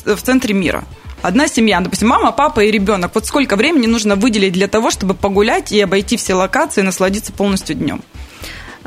в 0.04 0.22
центре 0.22 0.54
мира? 0.54 0.84
Одна 1.24 1.48
семья, 1.48 1.80
допустим, 1.80 2.08
мама, 2.08 2.32
папа 2.32 2.60
и 2.60 2.70
ребенок, 2.70 3.12
вот 3.14 3.26
сколько 3.26 3.56
времени 3.56 3.86
нужно 3.86 4.14
выделить 4.14 4.52
для 4.52 4.68
того, 4.68 4.90
чтобы 4.90 5.14
погулять 5.14 5.72
и 5.72 5.80
обойти 5.80 6.18
все 6.18 6.34
локации 6.34 6.82
и 6.82 6.84
насладиться 6.84 7.32
полностью 7.32 7.76
днем? 7.76 8.02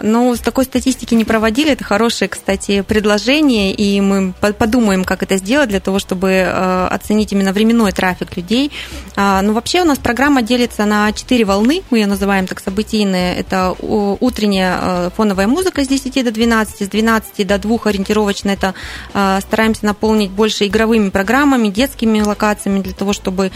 Ну, 0.01 0.35
с 0.35 0.39
такой 0.39 0.65
статистики 0.65 1.15
не 1.15 1.25
проводили. 1.25 1.71
Это 1.71 1.83
хорошее, 1.83 2.29
кстати, 2.29 2.81
предложение, 2.81 3.73
и 3.73 3.99
мы 4.01 4.33
подумаем, 4.33 5.03
как 5.03 5.23
это 5.23 5.37
сделать 5.37 5.69
для 5.69 5.79
того, 5.79 5.99
чтобы 5.99 6.29
э, 6.29 6.87
оценить 6.91 7.31
именно 7.31 7.51
временной 7.51 7.91
трафик 7.91 8.37
людей. 8.37 8.71
А, 9.15 9.41
ну, 9.41 9.53
вообще 9.53 9.81
у 9.81 9.85
нас 9.85 9.97
программа 9.97 10.41
делится 10.41 10.85
на 10.85 11.11
четыре 11.13 11.45
волны, 11.45 11.81
мы 11.89 11.99
ее 11.99 12.07
называем 12.07 12.45
так 12.45 12.59
событийные. 12.59 13.35
Это 13.37 13.75
утренняя 13.79 14.79
э, 14.81 15.09
фоновая 15.15 15.47
музыка 15.47 15.83
с 15.83 15.87
10 15.87 16.23
до 16.23 16.31
12, 16.31 16.85
с 16.85 16.89
12 16.89 17.47
до 17.47 17.57
2 17.57 17.77
ориентировочно 17.85 18.51
это 18.51 18.73
э, 19.13 19.39
стараемся 19.41 19.85
наполнить 19.85 20.31
больше 20.31 20.67
игровыми 20.67 21.09
программами, 21.09 21.69
детскими 21.69 22.21
локациями 22.21 22.81
для 22.81 22.93
того, 22.93 23.13
чтобы 23.13 23.51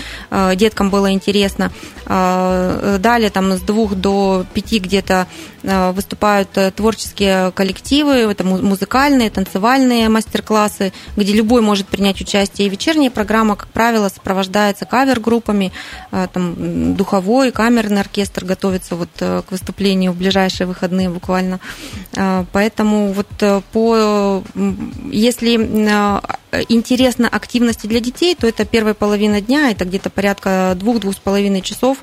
деткам 0.56 0.90
было 0.90 1.12
интересно. 1.12 1.72
Далее 2.06 3.30
там 3.30 3.54
с 3.54 3.62
2 3.62 3.96
до 3.96 4.46
5 4.54 4.82
где-то 4.82 5.28
выступают 5.64 6.12
выступают 6.12 6.50
э, 6.58 6.72
творческие 6.72 7.52
коллективы, 7.52 8.14
это 8.32 8.44
музыкальные, 8.44 9.30
танцевальные 9.30 10.10
мастер-классы, 10.10 10.94
где 11.16 11.34
любой 11.34 11.62
может 11.62 11.88
принять 11.88 12.22
участие. 12.22 12.68
И 12.68 12.70
вечерняя 12.70 13.10
программа, 13.10 13.56
как 13.56 13.70
правило, 13.70 14.10
сопровождается 14.10 14.86
кавер-группами, 14.86 15.72
э, 16.12 16.28
там, 16.34 16.96
духовой, 16.96 17.52
камерный 17.52 18.02
оркестр 18.02 18.46
готовится 18.46 18.96
вот 18.96 19.10
э, 19.20 19.42
к 19.48 19.52
выступлению 19.52 20.12
в 20.12 20.18
ближайшие 20.18 20.68
выходные 20.68 21.10
буквально. 21.10 21.60
Поэтому 22.52 23.14
вот 23.14 23.64
по, 23.72 24.44
если 25.12 25.56
интересно 26.70 27.28
активности 27.28 27.88
для 27.88 28.00
детей, 28.00 28.36
то 28.36 28.48
это 28.48 28.66
первая 28.66 28.94
половина 28.94 29.42
дня, 29.42 29.72
это 29.72 29.86
где-то 29.86 30.10
порядка 30.10 30.74
двух-двух 30.76 31.16
с 31.16 31.20
половиной 31.20 31.62
часов. 31.62 31.98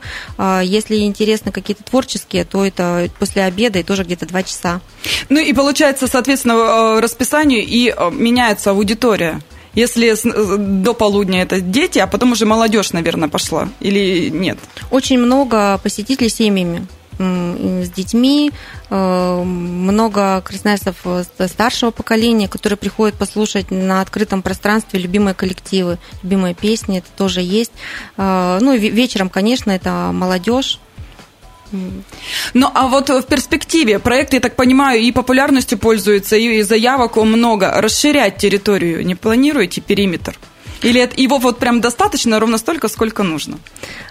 Если 0.63 0.97
интересны 0.97 1.53
какие-то 1.53 1.85
творческие, 1.85 2.45
то 2.45 2.65
это 2.65 3.09
после 3.19 3.45
обеда 3.49 3.79
и 3.81 3.83
тоже 3.83 4.05
где-то 4.05 4.27
два 4.27 4.43
часа. 4.43 4.81
Ну 5.29 5.41
и 5.41 5.53
получается, 5.53 6.07
соответственно, 6.07 6.53
э, 6.53 7.01
расписанию 7.01 7.65
и 7.65 7.89
э, 7.89 8.11
меняется 8.11 8.71
аудитория. 8.71 9.41
Если 9.75 10.15
э, 10.15 10.57
до 10.59 10.95
полудня 10.95 11.43
это 11.43 11.61
дети, 11.61 11.99
а 11.99 12.07
потом 12.07 12.33
уже 12.33 12.47
молодежь, 12.47 12.93
наверное, 12.93 13.29
пошла 13.29 13.69
или 13.81 14.29
нет? 14.29 14.59
Очень 14.91 15.19
много 15.19 15.79
посетителей 15.83 16.29
семьями 16.29 16.87
с 17.21 17.91
детьми, 17.91 18.53
много 18.91 20.41
красноярцев 20.41 21.05
старшего 21.49 21.91
поколения, 21.91 22.47
которые 22.47 22.77
приходят 22.77 23.17
послушать 23.17 23.73
на 23.73 24.01
открытом 24.03 24.41
пространстве 24.41 25.01
любимые 25.01 25.35
коллективы, 25.35 25.99
любимые 26.23 26.55
песни, 26.55 26.99
это 26.99 27.09
тоже 27.17 27.41
есть. 27.41 27.73
Ну, 28.17 28.77
вечером, 28.77 29.31
конечно, 29.31 29.73
это 29.73 30.11
молодежь, 30.13 30.79
ну, 32.55 32.71
а 32.75 32.87
вот 32.89 33.11
в 33.11 33.23
перспективе 33.23 33.99
проект, 33.99 34.35
я 34.35 34.41
так 34.41 34.57
понимаю, 34.57 35.01
и 35.01 35.13
популярностью 35.13 35.79
пользуется, 35.79 36.37
и 36.37 36.63
заявок 36.63 37.17
много. 37.17 37.81
Расширять 37.81 38.39
территорию 38.39 39.05
не 39.05 39.15
планируете, 39.15 39.81
периметр? 39.81 40.35
Или 40.83 41.09
его 41.17 41.39
вот 41.39 41.59
прям 41.59 41.81
достаточно, 41.81 42.39
ровно 42.39 42.59
столько, 42.59 42.89
сколько 42.89 43.23
нужно? 43.23 43.59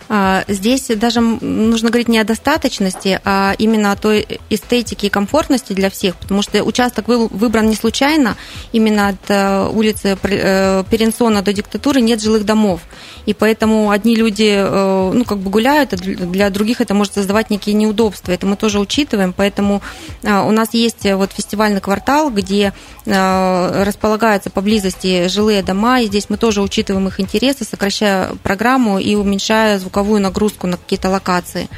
А, 0.10 0.44
здесь 0.48 0.88
даже 0.88 1.20
нужно 1.20 1.90
говорить 1.90 2.08
не 2.08 2.20
о 2.20 2.24
достаточности, 2.24 3.20
а 3.26 3.54
именно 3.58 3.92
о 3.92 3.96
той 3.96 4.40
эстетике 4.50 5.08
и 5.08 5.10
комфортности 5.10 5.74
для 5.74 5.90
всех, 5.90 6.16
потому 6.16 6.42
что 6.42 6.64
участок 6.64 7.08
выбран 7.08 7.68
не 7.68 7.76
случайно. 7.76 8.38
Именно 8.72 9.10
от 9.10 9.30
э, 9.30 9.68
улицы 9.68 10.18
э, 10.22 10.84
Перенсона 10.90 11.42
до 11.42 11.52
диктатуры 11.52 12.02
нет 12.02 12.22
жилых 12.22 12.46
домов. 12.46 12.82
И 13.26 13.34
поэтому 13.34 13.92
одни 13.92 14.16
люди 14.16 14.54
э, 14.58 15.12
ну, 15.14 15.26
как 15.26 15.40
бы 15.40 15.50
гуляют, 15.50 15.94
а 15.94 15.98
для 15.98 16.50
других 16.50 16.80
это 16.80 16.94
может 16.94 17.14
создавать 17.14 17.50
некие 17.50 17.76
неудобства. 17.76 18.32
Это 18.32 18.46
мы 18.46 18.56
тоже 18.56 18.80
учитываем. 18.80 19.34
Поэтому 19.34 19.82
у 20.24 20.52
нас 20.52 20.70
есть 20.74 21.12
вот 21.12 21.32
фестивальный 21.34 21.82
квартал, 21.82 22.30
где 22.30 22.74
располагаются 23.06 24.50
поблизости 24.50 25.28
жилые 25.28 25.64
дома, 25.64 26.02
и 26.02 26.08
здесь 26.08 26.30
мы 26.30 26.38
тоже 26.38 26.57
учитываем 26.62 27.08
их 27.08 27.20
интересы, 27.20 27.64
сокращая 27.64 28.34
программу 28.44 29.00
и 29.00 29.16
уменьшая 29.16 29.80
звуковую 29.80 30.22
нагрузку 30.22 30.68
на 30.68 30.78
какие-то 30.78 31.10
локации. 31.10 31.70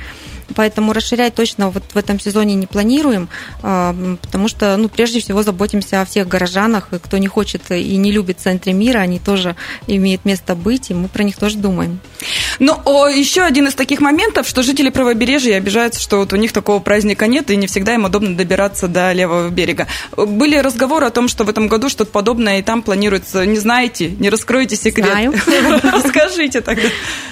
Поэтому 0.55 0.93
расширять 0.93 1.35
точно 1.35 1.69
вот 1.69 1.83
в 1.93 1.97
этом 1.97 2.19
сезоне 2.19 2.55
не 2.55 2.67
планируем, 2.67 3.29
а, 3.61 3.95
потому 4.21 4.47
что, 4.47 4.75
ну, 4.77 4.89
прежде 4.89 5.19
всего 5.19 5.43
заботимся 5.43 6.01
о 6.01 6.05
всех 6.05 6.27
горожанах, 6.27 6.89
и 6.91 6.99
кто 6.99 7.17
не 7.17 7.27
хочет 7.27 7.69
и 7.71 7.95
не 7.97 8.11
любит 8.11 8.39
центре 8.39 8.73
мира, 8.73 8.99
они 8.99 9.19
тоже 9.19 9.55
имеют 9.87 10.25
место 10.25 10.55
быть, 10.55 10.89
и 10.89 10.93
мы 10.93 11.07
про 11.07 11.23
них 11.23 11.37
тоже 11.37 11.57
думаем. 11.57 11.99
Ну, 12.59 12.77
о, 12.85 13.07
еще 13.07 13.43
один 13.43 13.67
из 13.67 13.75
таких 13.75 14.01
моментов, 14.01 14.47
что 14.47 14.63
жители 14.63 14.89
правобережья 14.89 15.57
обижаются, 15.57 16.01
что 16.01 16.17
вот 16.17 16.33
у 16.33 16.35
них 16.35 16.51
такого 16.51 16.79
праздника 16.79 17.27
нет, 17.27 17.49
и 17.51 17.55
не 17.55 17.67
всегда 17.67 17.93
им 17.93 18.05
удобно 18.05 18.35
добираться 18.35 18.87
до 18.87 19.11
левого 19.13 19.49
берега. 19.49 19.87
Были 20.15 20.57
разговоры 20.57 21.05
о 21.05 21.09
том, 21.09 21.27
что 21.27 21.43
в 21.45 21.49
этом 21.49 21.67
году 21.67 21.89
что-то 21.89 22.11
подобное 22.11 22.59
и 22.59 22.61
там 22.61 22.81
планируется. 22.81 23.45
Не 23.45 23.57
знаете, 23.57 24.11
не 24.11 24.29
раскроете 24.29 24.75
секрет? 24.75 25.07
Знаю. 25.07 25.33
Расскажите 25.83 26.61
тогда. 26.61 26.89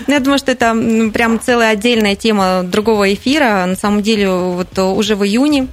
Ну, 0.08 0.14
я 0.14 0.20
думаю, 0.20 0.40
что 0.40 0.52
это 0.52 0.76
прям 1.14 1.40
целая 1.40 1.72
отдельная 1.72 2.16
тема 2.16 2.64
другого 2.64 3.14
эфира. 3.14 3.66
На 3.66 3.76
самом 3.76 4.02
деле, 4.02 4.30
вот 4.30 4.78
уже 4.80 5.16
в 5.16 5.26
июне 5.26 5.68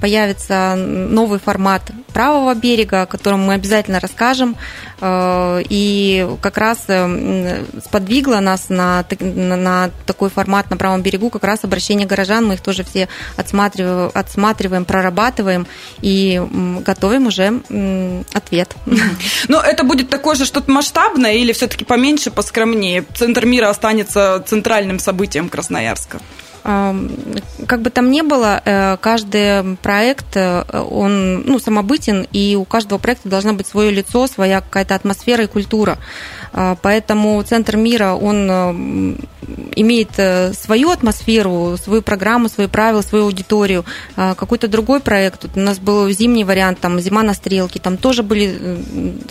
появится 0.00 0.74
новый 0.76 1.38
формат 1.38 1.82
правого 2.12 2.54
берега, 2.54 3.02
о 3.02 3.06
котором 3.06 3.40
мы 3.40 3.54
обязательно 3.54 4.00
расскажем. 4.00 4.56
А, 5.00 5.60
и 5.68 6.26
как 6.40 6.56
раз 6.56 6.84
э, 6.88 7.64
сподвигло 7.84 8.40
нас 8.40 8.70
на, 8.70 9.04
на 9.20 9.90
такой 10.06 10.30
формат 10.30 10.70
на 10.70 10.78
правом 10.78 11.02
берегу 11.02 11.28
как 11.28 11.44
раз 11.44 11.64
обращение 11.64 12.06
горожан. 12.06 12.46
Мы 12.46 12.54
их 12.54 12.60
тоже 12.60 12.84
все 12.84 13.08
отсматриваем, 13.36 14.10
отсматриваем 14.14 14.84
прорабатываем 14.86 15.66
и 16.00 16.42
готовим 16.86 17.26
уже 17.26 17.60
ответ. 18.32 18.74
Но 19.48 19.60
это 19.60 19.84
будет 19.84 20.08
такое 20.08 20.36
же 20.36 20.46
что-то 20.46 20.70
масштабное 20.70 21.34
или 21.34 21.52
все-таки 21.52 21.84
поменьше, 21.84 22.30
поскромнее? 22.30 23.04
Центр 23.14 23.44
мира 23.44 23.68
останется 23.68 24.42
центральным 24.46 24.98
событием 24.98 25.50
Красноярска? 25.50 26.20
Как 26.66 27.80
бы 27.80 27.90
там 27.90 28.10
ни 28.10 28.22
было, 28.22 28.60
э, 28.64 28.96
каждый 29.00 29.76
проект, 29.76 30.36
э, 30.36 30.64
он 30.72 31.42
ну, 31.42 31.60
самобытен, 31.60 32.26
и 32.32 32.56
у 32.56 32.64
каждого 32.64 32.98
проекта 32.98 33.28
должна 33.28 33.52
быть 33.52 33.68
свое 33.68 33.92
лицо, 33.92 34.26
своя 34.26 34.60
какая-то 34.60 34.96
атмосфера 34.96 35.44
и 35.44 35.46
культура. 35.46 35.96
А, 36.52 36.76
поэтому 36.82 37.40
Центр 37.44 37.76
мира, 37.76 38.14
он 38.14 38.48
э, 38.50 39.16
имеет 39.76 40.56
свою 40.56 40.90
атмосферу, 40.90 41.76
свою 41.80 42.02
программу, 42.02 42.48
свои 42.48 42.66
правила, 42.66 43.00
свою 43.02 43.26
аудиторию. 43.26 43.84
А, 44.16 44.34
какой-то 44.34 44.66
другой 44.66 44.98
проект, 44.98 45.46
у 45.54 45.60
нас 45.60 45.78
был 45.78 46.10
зимний 46.10 46.42
вариант, 46.42 46.80
там 46.80 46.98
«Зима 46.98 47.22
на 47.22 47.34
стрелке», 47.34 47.78
там 47.78 47.96
тоже 47.96 48.24
были 48.24 48.82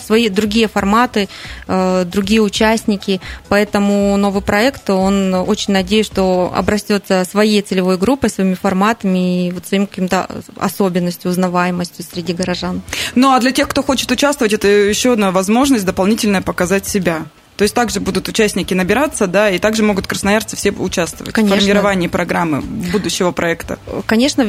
свои 0.01 0.29
другие 0.29 0.67
форматы, 0.67 1.27
другие 1.67 2.41
участники. 2.41 3.19
Поэтому 3.49 4.15
новый 4.17 4.41
проект, 4.41 4.89
он 4.89 5.33
очень 5.33 5.73
надеюсь, 5.73 6.05
что 6.05 6.53
обрастет 6.55 7.03
своей 7.25 7.61
целевой 7.61 7.97
группой, 7.97 8.29
своими 8.29 8.53
форматами 8.53 9.47
и 9.47 9.51
вот 9.51 9.67
своим 9.67 9.87
каким-то 9.87 10.29
особенностью, 10.57 11.31
узнаваемостью 11.31 12.05
среди 12.09 12.33
горожан. 12.33 12.81
Ну 13.15 13.31
а 13.31 13.39
для 13.39 13.51
тех, 13.51 13.67
кто 13.67 13.83
хочет 13.83 14.11
участвовать, 14.11 14.53
это 14.53 14.67
еще 14.67 15.13
одна 15.13 15.31
возможность 15.31 15.85
дополнительная 15.85 16.41
показать 16.41 16.87
себя 16.87 17.25
то 17.57 17.63
есть 17.63 17.73
также 17.73 17.99
будут 17.99 18.27
участники 18.27 18.73
набираться, 18.73 19.27
да, 19.27 19.49
и 19.49 19.59
также 19.59 19.83
могут 19.83 20.07
красноярцы 20.07 20.55
все 20.55 20.71
участвовать 20.71 21.33
Конечно. 21.33 21.55
в 21.55 21.59
формировании 21.59 22.07
программы 22.07 22.61
будущего 22.61 23.31
проекта. 23.31 23.79
Конечно, 24.05 24.45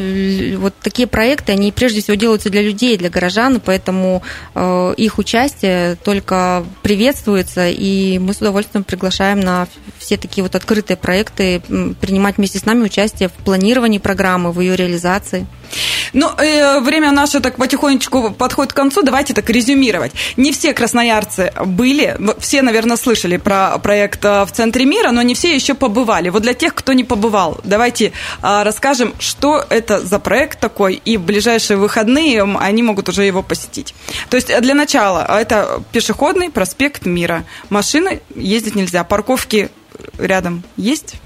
вот 0.56 0.74
такие 0.82 1.06
проекты, 1.06 1.52
они 1.52 1.70
прежде 1.72 2.02
всего 2.02 2.16
делаются 2.16 2.50
для 2.50 2.62
людей, 2.62 2.96
для 2.96 3.10
горожан, 3.10 3.60
поэтому 3.64 4.22
э, 4.54 4.94
их 4.96 5.18
участие 5.18 5.96
только 5.96 6.64
приветствуется, 6.82 7.68
и 7.68 8.18
мы 8.18 8.34
с 8.34 8.38
удовольствием 8.38 8.84
приглашаем 8.84 9.40
на 9.40 9.68
все 9.98 10.16
такие 10.16 10.42
вот 10.42 10.54
открытые 10.54 10.96
проекты 10.96 11.60
принимать 12.00 12.36
вместе 12.36 12.58
с 12.58 12.64
нами 12.64 12.84
участие 12.84 13.28
в 13.28 13.32
планировании 13.32 13.98
программы, 13.98 14.52
в 14.52 14.60
ее 14.60 14.76
реализации. 14.76 15.46
Ну, 16.12 16.30
э, 16.38 16.80
время 16.80 17.12
наше 17.12 17.40
так 17.40 17.56
потихонечку 17.56 18.30
подходит 18.30 18.72
к 18.72 18.76
концу. 18.76 19.02
Давайте 19.02 19.34
так 19.34 19.48
резюмировать. 19.50 20.12
Не 20.36 20.52
все 20.52 20.72
красноярцы 20.72 21.52
были, 21.64 22.16
все, 22.38 22.62
наверное, 22.62 22.95
слышали 22.96 23.37
про 23.37 23.78
проект 23.78 24.24
э, 24.24 24.44
в 24.44 24.52
центре 24.52 24.85
мира, 24.85 25.11
но 25.11 25.22
не 25.22 25.35
все 25.35 25.54
еще 25.54 25.74
побывали. 25.74 26.28
Вот 26.28 26.42
для 26.42 26.54
тех, 26.54 26.74
кто 26.74 26.92
не 26.92 27.04
побывал, 27.04 27.61
давайте 27.64 28.06
э, 28.06 28.11
расскажем, 28.62 29.14
что 29.18 29.64
это 29.68 30.00
за 30.00 30.18
проект 30.18 30.61
такой, 30.61 30.94
и 31.04 31.16
в 31.16 31.22
ближайшие 31.22 31.76
выходные 31.76 32.42
они 32.42 32.82
могут 32.82 33.09
уже 33.09 33.24
его 33.24 33.42
посетить. 33.42 33.94
То 34.30 34.37
есть 34.37 34.48
для 34.61 34.74
начала 34.74 35.26
это 35.40 35.82
пешеходный 35.92 36.50
проспект 36.50 37.06
мира. 37.06 37.44
Машины 37.70 38.20
ездить 38.35 38.74
нельзя, 38.74 39.04
парковки 39.04 39.70
рядом 40.18 40.62
есть? 40.76 41.16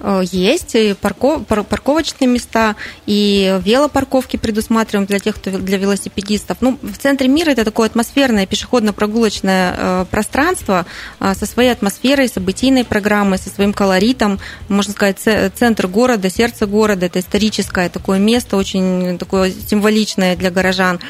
Э, 0.00 0.22
есть 0.24 0.74
и 0.74 0.94
парков, 0.94 1.46
парковочные 1.46 2.28
места, 2.28 2.76
и 3.06 3.58
велопарковки 3.64 4.36
предусматриваем 4.36 5.06
для 5.06 5.18
тех, 5.18 5.36
кто 5.36 5.50
для 5.50 5.78
велосипедистов. 5.78 6.58
Ну, 6.60 6.78
в 6.82 6.98
центре 6.98 7.28
мира 7.28 7.50
это 7.50 7.64
такое 7.64 7.86
атмосферное 7.86 8.46
пешеходно-прогулочное 8.46 9.74
э, 9.76 10.04
пространство 10.10 10.86
э, 11.20 11.34
со 11.34 11.46
своей 11.46 11.70
атмосферой, 11.70 12.28
событийной 12.28 12.84
программой, 12.84 13.38
со 13.38 13.50
своим 13.50 13.72
колоритом. 13.72 14.38
Можно 14.68 14.92
сказать, 14.92 15.18
центр 15.54 15.86
города, 15.86 16.30
сердце 16.30 16.66
города. 16.66 17.06
Это 17.06 17.20
историческое 17.20 17.88
такое 17.88 18.18
место, 18.18 18.56
очень 18.56 19.18
такое 19.18 19.52
символичное 19.52 20.36
для 20.36 20.50
горожан. 20.50 21.00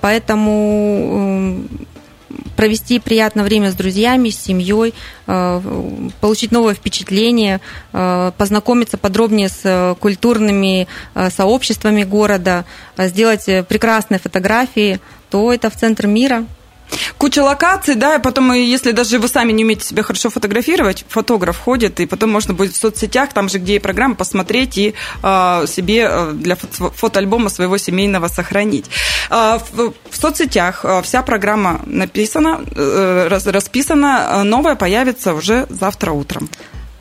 Поэтому 0.00 1.66
провести 2.58 2.98
приятное 2.98 3.44
время 3.44 3.70
с 3.70 3.74
друзьями, 3.76 4.30
с 4.30 4.42
семьей, 4.42 4.92
э, 5.28 5.60
получить 6.20 6.50
новое 6.50 6.74
впечатление, 6.74 7.60
э, 7.92 8.32
познакомиться 8.36 8.98
подробнее 8.98 9.48
с 9.48 9.60
э, 9.62 9.94
культурными 10.00 10.88
сообществами 11.30 12.02
города, 12.02 12.64
сделать 12.96 13.44
прекрасные 13.68 14.18
фотографии, 14.18 14.98
то 15.30 15.52
это 15.52 15.70
в 15.70 15.76
центр 15.76 16.08
мира– 16.08 16.46
куча 17.18 17.42
локаций, 17.42 17.94
да, 17.94 18.16
и 18.16 18.22
потом, 18.22 18.52
если 18.52 18.92
даже 18.92 19.18
вы 19.18 19.28
сами 19.28 19.52
не 19.52 19.64
умеете 19.64 19.84
себя 19.84 20.02
хорошо 20.02 20.30
фотографировать, 20.30 21.04
фотограф 21.08 21.58
ходит, 21.58 22.00
и 22.00 22.06
потом 22.06 22.30
можно 22.30 22.54
будет 22.54 22.72
в 22.72 22.76
соцсетях, 22.76 23.32
там 23.32 23.48
же, 23.48 23.58
где 23.58 23.76
и 23.76 23.78
программа, 23.78 24.14
посмотреть 24.14 24.78
и 24.78 24.94
э, 25.22 25.66
себе 25.66 26.08
э, 26.10 26.32
для 26.32 26.56
фото 26.56 27.18
фотоальбома 27.18 27.48
своего 27.50 27.78
семейного 27.78 28.28
сохранить. 28.28 28.86
Э, 29.30 29.58
в, 29.72 29.92
в 30.10 30.16
соцсетях 30.16 30.84
э, 30.84 31.02
вся 31.02 31.22
программа 31.22 31.80
написана, 31.86 32.60
э, 32.74 33.28
расписана, 33.28 34.44
новая 34.44 34.76
появится 34.76 35.34
уже 35.34 35.66
завтра 35.70 36.12
утром. 36.12 36.48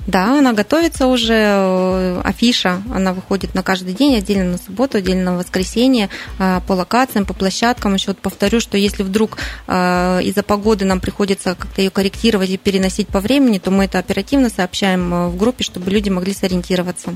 Да, 0.07 0.39
она 0.39 0.53
готовится 0.53 1.07
уже, 1.07 1.33
э, 1.35 2.21
афиша, 2.23 2.81
она 2.93 3.11
выходит 3.11 3.53
на 3.53 3.61
каждый 3.61 3.93
день, 3.93 4.15
отдельно 4.15 4.51
на 4.51 4.57
субботу, 4.57 4.97
отдельно 4.97 5.31
на 5.31 5.37
воскресенье, 5.37 6.09
э, 6.39 6.61
по 6.65 6.73
локациям, 6.73 7.25
по 7.25 7.33
площадкам. 7.33 7.93
Еще 7.93 8.07
вот 8.07 8.19
повторю, 8.19 8.61
что 8.61 8.77
если 8.77 9.03
вдруг 9.03 9.37
э, 9.67 10.19
из-за 10.23 10.43
погоды 10.43 10.85
нам 10.85 11.01
приходится 11.01 11.55
как-то 11.55 11.81
ее 11.81 11.89
корректировать 11.89 12.49
и 12.49 12.57
переносить 12.57 13.09
по 13.09 13.19
времени, 13.19 13.59
то 13.59 13.69
мы 13.69 13.83
это 13.83 13.99
оперативно 13.99 14.49
сообщаем 14.49 15.29
в 15.29 15.37
группе, 15.37 15.65
чтобы 15.65 15.91
люди 15.91 16.09
могли 16.09 16.33
сориентироваться. 16.33 17.13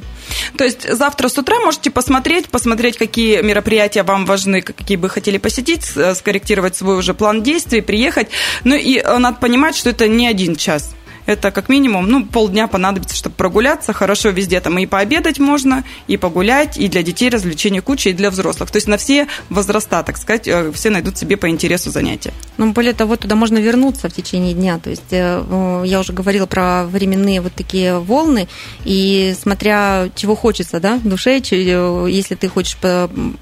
То 0.57 0.65
есть 0.65 0.91
завтра 0.91 1.29
с 1.29 1.37
утра 1.37 1.61
можете 1.61 1.91
посмотреть, 1.91 2.49
посмотреть, 2.49 2.97
какие 2.97 3.41
мероприятия 3.41 4.03
вам 4.03 4.25
важны, 4.25 4.61
какие 4.61 4.97
бы 4.97 5.07
хотели 5.07 5.37
посетить, 5.37 5.85
скорректировать 5.85 6.75
свой 6.75 6.97
уже 6.97 7.13
план 7.13 7.41
действий, 7.41 7.79
приехать. 7.79 8.27
Ну 8.65 8.75
и 8.75 9.01
надо 9.01 9.37
понимать, 9.39 9.77
что 9.77 9.91
это 9.91 10.09
не 10.09 10.27
один 10.27 10.57
час 10.57 10.93
это 11.31 11.51
как 11.51 11.69
минимум, 11.69 12.07
ну, 12.07 12.25
полдня 12.25 12.67
понадобится, 12.67 13.15
чтобы 13.15 13.35
прогуляться. 13.35 13.93
Хорошо 13.93 14.29
везде 14.29 14.59
там 14.59 14.77
и 14.79 14.85
пообедать 14.85 15.39
можно, 15.39 15.83
и 16.07 16.17
погулять, 16.17 16.77
и 16.77 16.87
для 16.87 17.03
детей 17.03 17.29
развлечения 17.29 17.81
куча, 17.81 18.09
и 18.09 18.13
для 18.13 18.29
взрослых. 18.29 18.71
То 18.71 18.77
есть 18.77 18.87
на 18.87 18.97
все 18.97 19.27
возраста, 19.49 20.03
так 20.03 20.17
сказать, 20.17 20.47
э, 20.47 20.71
все 20.73 20.89
найдут 20.89 21.17
себе 21.17 21.37
по 21.37 21.49
интересу 21.49 21.91
занятия. 21.91 22.33
Ну, 22.57 22.71
более 22.71 22.93
того, 22.93 23.15
туда 23.15 23.35
можно 23.35 23.57
вернуться 23.57 24.09
в 24.09 24.13
течение 24.13 24.53
дня. 24.53 24.79
То 24.79 24.89
есть 24.89 25.11
э, 25.11 25.83
я 25.85 25.99
уже 25.99 26.13
говорила 26.13 26.45
про 26.45 26.85
временные 26.85 27.41
вот 27.41 27.53
такие 27.53 27.99
волны, 27.99 28.47
и 28.85 29.35
смотря 29.39 30.09
чего 30.15 30.35
хочется, 30.35 30.79
да, 30.79 30.97
в 30.97 31.07
душе, 31.07 31.39
э, 31.39 32.07
если 32.09 32.35
ты 32.35 32.47
хочешь 32.47 32.77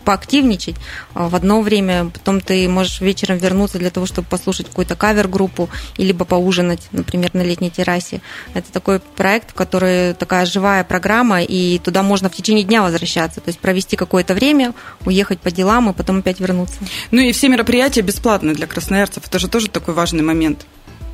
поактивничать 0.05 0.75
в 1.13 1.35
одно 1.35 1.61
время, 1.61 2.11
потом 2.13 2.41
ты 2.41 2.67
можешь 2.69 3.01
вечером 3.01 3.37
вернуться 3.37 3.77
для 3.77 3.89
того, 3.89 4.05
чтобы 4.05 4.27
послушать 4.27 4.67
какую-то 4.67 4.95
кавер-группу, 4.95 5.69
и 5.97 6.03
либо 6.03 6.25
поужинать, 6.25 6.87
например, 6.91 7.31
на 7.33 7.41
летней 7.41 7.69
террасе. 7.79 8.21
Это 8.53 8.71
такой 8.71 8.99
проект, 8.99 9.53
который 9.53 10.13
такая 10.13 10.45
живая 10.45 10.83
программа, 10.83 11.41
и 11.41 11.79
туда 11.79 12.03
можно 12.03 12.29
в 12.29 12.33
течение 12.33 12.63
дня 12.63 12.81
возвращаться, 12.81 13.39
то 13.39 13.49
есть 13.49 13.59
провести 13.59 13.95
какое-то 13.95 14.33
время, 14.33 14.73
уехать 15.05 15.39
по 15.39 15.49
делам 15.51 15.89
и 15.89 15.93
потом 15.93 16.19
опять 16.19 16.39
вернуться. 16.39 16.77
Ну 17.11 17.21
и 17.21 17.31
все 17.31 17.47
мероприятия 17.47 18.01
бесплатные 18.01 18.53
для 18.53 18.67
красноярцев, 18.67 19.23
это 19.25 19.39
же 19.39 19.47
тоже 19.47 19.69
такой 19.69 19.93
важный 19.93 20.23
момент. 20.23 20.65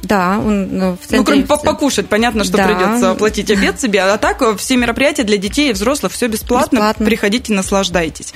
Да, 0.01 0.39
он 0.39 0.77
ну, 0.77 0.93
в 0.93 0.99
центре... 0.99 1.17
Ну, 1.17 1.23
кроме 1.23 1.43
покушать, 1.43 2.07
понятно, 2.07 2.43
что 2.43 2.57
да. 2.57 2.67
придется 2.67 3.11
оплатить 3.11 3.49
обед 3.49 3.81
себе, 3.81 4.03
а 4.03 4.17
так 4.17 4.41
э, 4.41 4.55
все 4.55 4.77
мероприятия 4.77 5.23
для 5.23 5.37
детей 5.37 5.71
и 5.71 5.73
взрослых, 5.73 6.11
все 6.11 6.27
бесплатно. 6.27 6.75
бесплатно. 6.75 7.05
Приходите, 7.05 7.53
наслаждайтесь. 7.53 8.33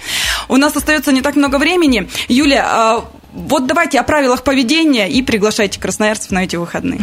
У 0.47 0.57
нас 0.57 0.75
остается 0.75 1.11
не 1.11 1.21
так 1.21 1.35
много 1.35 1.57
времени. 1.57 2.09
Юля, 2.27 2.65
а, 2.67 3.05
вот 3.33 3.67
давайте 3.67 3.99
о 3.99 4.03
правилах 4.03 4.43
поведения 4.43 5.09
и 5.09 5.21
приглашайте 5.21 5.79
красноярцев 5.79 6.31
на 6.31 6.43
эти 6.43 6.55
выходные. 6.55 7.01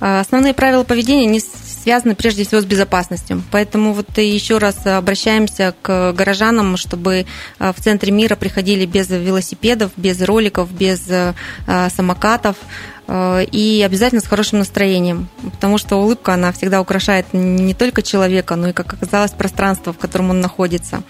А, 0.00 0.20
основные 0.20 0.54
правила 0.54 0.84
поведения 0.84 1.26
не 1.26 1.40
связаны 1.40 2.14
прежде 2.14 2.44
всего 2.44 2.60
с 2.60 2.64
безопасностью. 2.64 3.42
Поэтому 3.50 3.92
вот 3.92 4.16
еще 4.18 4.58
раз 4.58 4.86
обращаемся 4.86 5.74
к 5.82 6.12
горожанам, 6.12 6.76
чтобы 6.76 7.26
а, 7.58 7.72
в 7.72 7.80
центре 7.80 8.12
мира 8.12 8.36
приходили 8.36 8.86
без 8.86 9.08
велосипедов, 9.10 9.92
без 9.96 10.20
роликов, 10.22 10.70
без 10.70 11.02
а, 11.10 11.34
самокатов 11.90 12.56
и 13.06 13.82
обязательно 13.84 14.22
с 14.22 14.26
хорошим 14.26 14.60
настроением, 14.60 15.28
потому 15.52 15.76
что 15.76 15.96
улыбка, 15.96 16.32
она 16.32 16.52
всегда 16.52 16.80
украшает 16.80 17.26
не 17.34 17.74
только 17.74 18.00
человека, 18.00 18.56
но 18.56 18.68
и, 18.68 18.72
как 18.72 18.94
оказалось, 18.94 19.30
пространство, 19.32 19.92
в 19.92 19.98
котором 19.98 20.30
он 20.30 20.40
находится. 20.40 21.02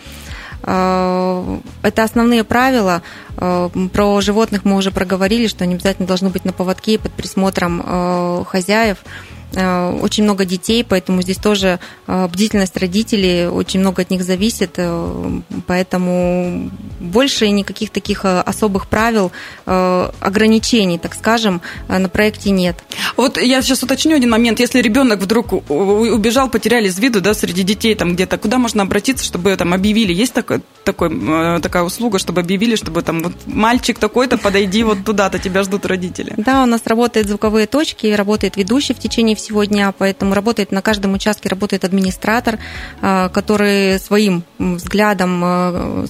Это 0.66 1.62
основные 2.03 2.42
правила. 2.44 3.03
Про 3.37 4.20
животных 4.20 4.64
мы 4.64 4.77
уже 4.77 4.90
проговорили, 4.90 5.46
что 5.46 5.64
они 5.64 5.74
обязательно 5.74 6.09
должны 6.09 6.31
быть 6.31 6.44
на 6.44 6.53
поводке 6.53 6.98
под 6.98 7.12
присмотром 7.12 8.44
хозяев. 8.46 8.98
Э, 9.55 9.99
очень 10.03 10.25
много 10.25 10.45
детей, 10.45 10.85
поэтому 10.85 11.23
здесь 11.23 11.37
тоже 11.37 11.79
э, 12.07 12.29
бдительность 12.29 12.77
родителей, 12.77 13.47
очень 13.47 13.81
много 13.81 14.03
от 14.03 14.11
них 14.11 14.23
зависит, 14.23 14.75
э, 14.77 15.40
поэтому 15.67 16.71
больше 17.01 17.49
никаких 17.49 17.90
таких 17.90 18.25
особых 18.25 18.88
правил, 18.88 19.31
ограничений, 19.67 20.99
так 20.99 21.14
скажем, 21.14 21.61
на 21.88 22.09
проекте 22.09 22.51
нет. 22.51 22.77
Вот 23.17 23.40
я 23.40 23.62
сейчас 23.62 23.83
уточню 23.83 24.17
один 24.17 24.31
момент. 24.31 24.61
Если 24.61 24.81
ребенок 24.81 25.21
вдруг 25.21 25.53
убежал, 25.71 26.49
потеряли 26.49 26.88
из 26.88 26.99
виду, 26.99 27.21
да, 27.21 27.35
среди 27.35 27.62
детей 27.62 27.95
там 27.95 28.14
где-то, 28.14 28.38
куда 28.38 28.59
можно 28.59 28.83
обратиться, 28.83 29.25
чтобы 29.25 29.55
там 29.57 29.75
объявили? 29.75 30.12
Есть 30.12 30.33
такой, 30.33 30.61
такой, 30.85 31.11
такая 31.61 31.83
услуга, 31.83 32.19
чтобы 32.19 32.40
объявили, 32.40 32.77
чтобы 32.77 33.03
там 33.03 33.23
вот 33.23 33.33
мальчик 33.47 33.99
такой-то, 33.99 34.38
подойди 34.38 34.83
вот 34.83 35.05
туда-то, 35.05 35.38
тебя 35.38 35.62
ждут 35.62 35.87
родители? 35.87 36.35
Да, 36.37 36.62
у 36.62 36.67
нас 36.67 36.83
работают 36.87 37.29
звуковые 37.29 37.67
точки, 37.67 38.07
работает 38.09 38.57
ведущий 38.57 38.95
в 38.95 38.99
течение 38.99 39.37
сегодня, 39.44 39.92
поэтому 39.96 40.35
работает 40.35 40.72
на 40.72 40.83
каждом 40.83 41.14
участке 41.14 41.48
работает 41.48 41.85
администратор, 41.85 42.59
который 43.00 43.98
своим 43.98 44.44
взглядом 44.59 46.09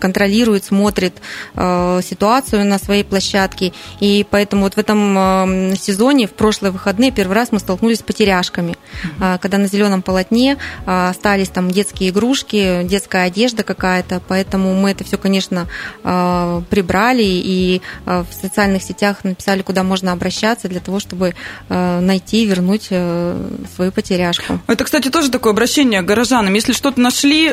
контролирует, 0.00 0.64
смотрит 0.64 1.14
ситуацию 1.54 2.64
на 2.64 2.78
своей 2.78 3.04
площадке. 3.04 3.72
И 4.00 4.26
поэтому 4.30 4.62
вот 4.62 4.74
в 4.74 4.78
этом 4.78 5.74
сезоне, 5.76 6.26
в 6.26 6.32
прошлые 6.32 6.70
выходные, 6.70 7.10
первый 7.10 7.34
раз 7.34 7.52
мы 7.52 7.58
столкнулись 7.58 7.98
с 7.98 8.02
потеряшками, 8.02 8.76
когда 9.18 9.58
на 9.58 9.66
зеленом 9.66 10.02
полотне 10.02 10.56
остались 10.86 11.48
там 11.48 11.70
детские 11.70 12.10
игрушки, 12.10 12.82
детская 12.84 13.24
одежда 13.24 13.62
какая-то, 13.62 14.20
поэтому 14.28 14.74
мы 14.74 14.90
это 14.90 15.04
все, 15.04 15.18
конечно, 15.18 15.66
прибрали 16.02 17.24
и 17.24 17.82
в 18.04 18.26
социальных 18.32 18.82
сетях 18.82 19.24
написали, 19.24 19.62
куда 19.62 19.82
можно 19.82 20.12
обращаться 20.12 20.68
для 20.68 20.80
того, 20.80 21.00
чтобы 21.00 21.34
найти 21.68 22.44
и 22.44 22.46
вернуть 22.60 22.84
свою 23.74 23.92
потеряшку. 23.92 24.60
Это, 24.66 24.84
кстати, 24.84 25.10
тоже 25.10 25.30
такое 25.30 25.52
обращение 25.52 26.02
к 26.02 26.04
горожанам. 26.04 26.54
Если 26.54 26.72
что-то 26.72 27.00
нашли, 27.00 27.48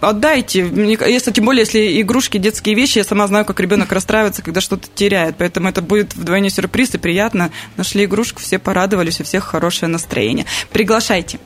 отдайте. 0.00 0.60
Если, 1.06 1.30
тем 1.30 1.44
более, 1.44 1.60
если 1.60 2.00
игрушки, 2.00 2.38
детские 2.38 2.74
вещи, 2.74 2.98
я 2.98 3.04
сама 3.04 3.26
знаю, 3.26 3.44
как 3.44 3.60
ребенок 3.60 3.92
расстраивается, 3.92 4.42
когда 4.42 4.60
что-то 4.60 4.88
теряет. 4.94 5.36
Поэтому 5.38 5.68
это 5.68 5.82
будет 5.82 6.14
вдвойне 6.14 6.50
сюрприз 6.50 6.94
и 6.94 6.98
приятно. 6.98 7.50
Нашли 7.76 8.04
игрушку, 8.04 8.40
все 8.40 8.58
порадовались, 8.58 9.20
у 9.20 9.24
всех 9.24 9.44
хорошее 9.44 9.90
настроение. 9.90 10.46
Приглашайте. 10.72 11.38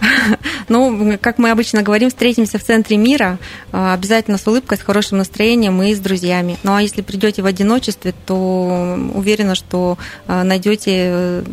Ну, 0.68 1.18
как 1.20 1.38
мы 1.38 1.50
обычно 1.50 1.82
говорим, 1.82 2.08
встретимся 2.10 2.58
в 2.58 2.64
центре 2.64 2.96
мира, 2.96 3.38
а, 3.72 3.94
обязательно 3.94 4.38
с 4.38 4.46
улыбкой, 4.46 4.78
с 4.78 4.82
хорошим 4.82 5.18
настроением 5.18 5.82
и 5.82 5.94
с 5.94 5.98
друзьями. 5.98 6.58
Ну, 6.62 6.74
а 6.74 6.82
если 6.82 7.02
придете 7.02 7.42
в 7.42 7.46
одиночестве, 7.46 8.14
то 8.26 8.98
уверена, 9.14 9.54
что 9.54 9.98
а, 10.26 10.44
найдете 10.44 10.92
э, 10.94 11.44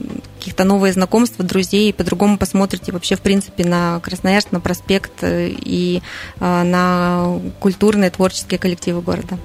каких-то 0.45 0.63
новые 0.63 0.93
знакомства, 0.93 1.43
друзей, 1.43 1.89
и 1.89 1.93
по-другому 1.93 2.38
посмотрите 2.38 2.91
вообще, 2.91 3.15
в 3.15 3.21
принципе, 3.21 3.65
на 3.65 3.99
Красноярск, 4.01 4.51
на 4.51 4.60
проспект 4.60 5.12
э, 5.21 5.49
и 5.49 6.04
а, 6.39 6.63
на 6.63 7.39
культурные, 7.60 8.12
творческие 8.12 8.60
коллективы 8.60 9.01
города. 9.01 9.39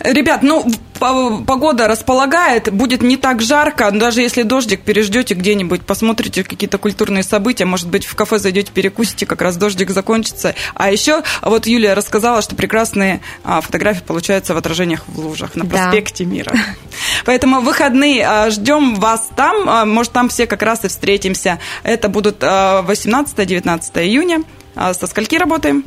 Ребят, 0.00 0.42
ну, 0.42 0.64
погода 0.98 1.86
располагает, 1.86 2.72
будет 2.72 3.02
не 3.02 3.16
так 3.16 3.42
жарко, 3.42 3.90
даже 3.90 4.22
если 4.22 4.42
дождик, 4.42 4.80
переждете 4.80 5.34
где-нибудь, 5.34 5.82
посмотрите 5.82 6.44
какие-то 6.44 6.78
культурные 6.78 7.24
события, 7.24 7.66
может 7.66 7.88
быть, 7.88 8.06
в 8.06 8.14
кафе 8.14 8.38
зайдете, 8.38 8.72
перекусите, 9.08 9.26
как 9.26 9.42
раз 9.42 9.56
дождик 9.56 9.90
закончится. 9.90 10.54
А 10.74 10.90
еще 10.90 11.22
вот 11.42 11.66
Юлия 11.66 11.94
рассказала, 11.94 12.42
что 12.42 12.54
прекрасные 12.56 13.20
а, 13.44 13.60
фотографии 13.60 14.02
получаются 14.02 14.54
в 14.54 14.56
отражениях 14.56 15.04
в 15.06 15.18
лужах 15.18 15.56
на 15.56 15.64
проспекте 15.64 16.24
да. 16.24 16.30
Мира. 16.30 16.52
Поэтому 17.24 17.60
выходные 17.60 18.26
а, 18.26 18.50
ждем 18.50 18.96
вас 18.96 19.28
там, 19.36 19.68
а, 19.68 19.84
может, 19.84 20.12
там 20.12 20.28
все 20.28 20.46
как 20.46 20.62
раз 20.62 20.84
и 20.84 20.88
встретимся. 20.88 21.58
Это 21.82 22.08
будут 22.08 22.42
18-19 22.42 24.04
июня. 24.04 24.42
Со 24.74 25.06
скольки 25.06 25.36
работаем? 25.36 25.84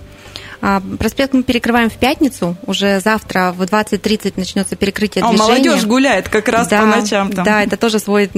А, 0.61 0.81
проспект 0.99 1.33
мы 1.33 1.43
перекрываем 1.43 1.89
в 1.89 1.95
пятницу. 1.95 2.55
Уже 2.67 2.99
завтра 2.99 3.53
в 3.57 3.63
20.30 3.63 4.33
начнется 4.35 4.75
перекрытие 4.75 5.23
движения. 5.23 5.43
А 5.43 5.47
молодежь 5.47 5.85
гуляет 5.85 6.29
как 6.29 6.47
раз 6.47 6.67
да, 6.67 6.81
по 6.81 6.85
ночам. 6.85 7.31
Там. 7.31 7.43
Да, 7.43 7.63
это 7.63 7.77
тоже 7.77 7.99
свой, 7.99 8.29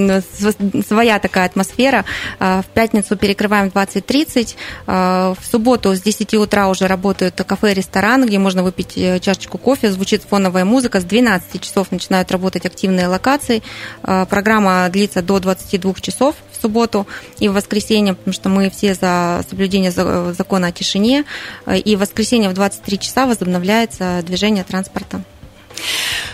своя 0.87 1.19
такая 1.19 1.45
атмосфера. 1.45 2.05
А, 2.39 2.61
в 2.61 2.67
пятницу 2.67 3.17
перекрываем 3.17 3.69
в 3.69 3.73
20.30. 3.73 4.55
А, 4.87 5.33
в 5.39 5.45
субботу 5.45 5.93
с 5.93 6.01
10 6.01 6.33
утра 6.35 6.69
уже 6.69 6.87
работают 6.87 7.35
кафе 7.35 7.71
и 7.71 7.75
ресторан, 7.75 8.25
где 8.25 8.39
можно 8.39 8.63
выпить 8.63 8.97
э, 8.97 9.19
чашечку 9.19 9.57
кофе, 9.57 9.91
звучит 9.91 10.23
фоновая 10.23 10.63
музыка. 10.63 11.01
С 11.01 11.03
12 11.03 11.61
часов 11.61 11.91
начинают 11.91 12.31
работать 12.31 12.65
активные 12.65 13.07
локации. 13.07 13.61
Программа 14.01 14.87
длится 14.89 15.21
до 15.21 15.39
22 15.39 15.93
часов 15.95 16.35
в 16.51 16.61
субботу 16.61 17.05
и 17.39 17.49
в 17.49 17.53
воскресенье, 17.53 18.13
потому 18.13 18.33
что 18.33 18.49
мы 18.49 18.69
все 18.69 18.93
за 18.93 19.43
соблюдение 19.49 19.91
закона 19.91 20.67
о 20.67 20.71
тишине. 20.71 21.25
И 21.67 21.95
в 21.95 22.01
воскресенье 22.13 22.49
в 22.49 22.53
23 22.53 22.99
часа 22.99 23.25
возобновляется 23.25 24.21
движение 24.23 24.63
транспорта. 24.63 25.21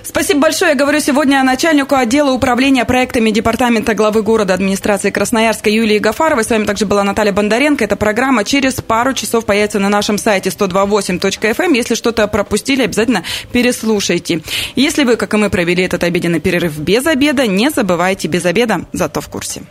Спасибо 0.04 0.42
большое. 0.42 0.72
Я 0.72 0.76
говорю 0.76 1.00
сегодня 1.00 1.42
начальнику 1.44 1.96
отдела 1.96 2.32
управления 2.32 2.84
проектами 2.84 3.32
Департамента 3.32 3.94
главы 3.94 4.22
города 4.22 4.54
администрации 4.54 5.12
Красноярска 5.12 5.70
Юлии 5.70 5.98
Гафаровой. 5.98 6.44
С 6.44 6.50
вами 6.50 6.66
также 6.66 6.86
была 6.86 7.04
Наталья 7.06 7.32
Бондаренко. 7.32 7.86
Эта 7.86 7.96
программа 7.96 8.44
через 8.44 8.76
пару 8.76 9.14
часов 9.14 9.46
появится 9.46 9.80
на 9.80 9.88
нашем 9.88 10.18
сайте 10.18 10.50
128.fm. 10.50 11.64
Эм. 11.64 11.74
Если 11.74 11.96
что-то 11.96 12.28
пропустили, 12.28 12.84
обязательно 12.84 13.24
переслушайте. 13.54 14.42
Если 14.76 15.06
вы, 15.06 15.16
как 15.16 15.34
и 15.34 15.38
мы, 15.38 15.50
провели 15.50 15.84
этот 15.84 16.04
обеденный 16.04 16.42
перерыв 16.42 16.78
без 16.78 17.06
обеда, 17.06 17.48
не 17.48 17.70
забывайте 17.70 18.28
без 18.28 18.46
обеда, 18.46 18.86
зато 18.92 19.22
в 19.22 19.30
курсе. 19.30 19.62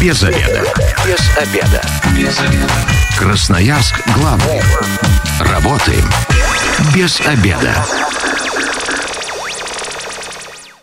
Без 0.00 0.22
обеда. 0.22 0.62
Без 1.06 1.38
обеда. 1.38 1.82
Без 2.16 2.40
обеда. 2.40 2.95
Красноярск 3.16 4.00
главный. 4.14 4.62
Работаем 5.40 6.04
без 6.94 7.20
обеда. 7.20 7.84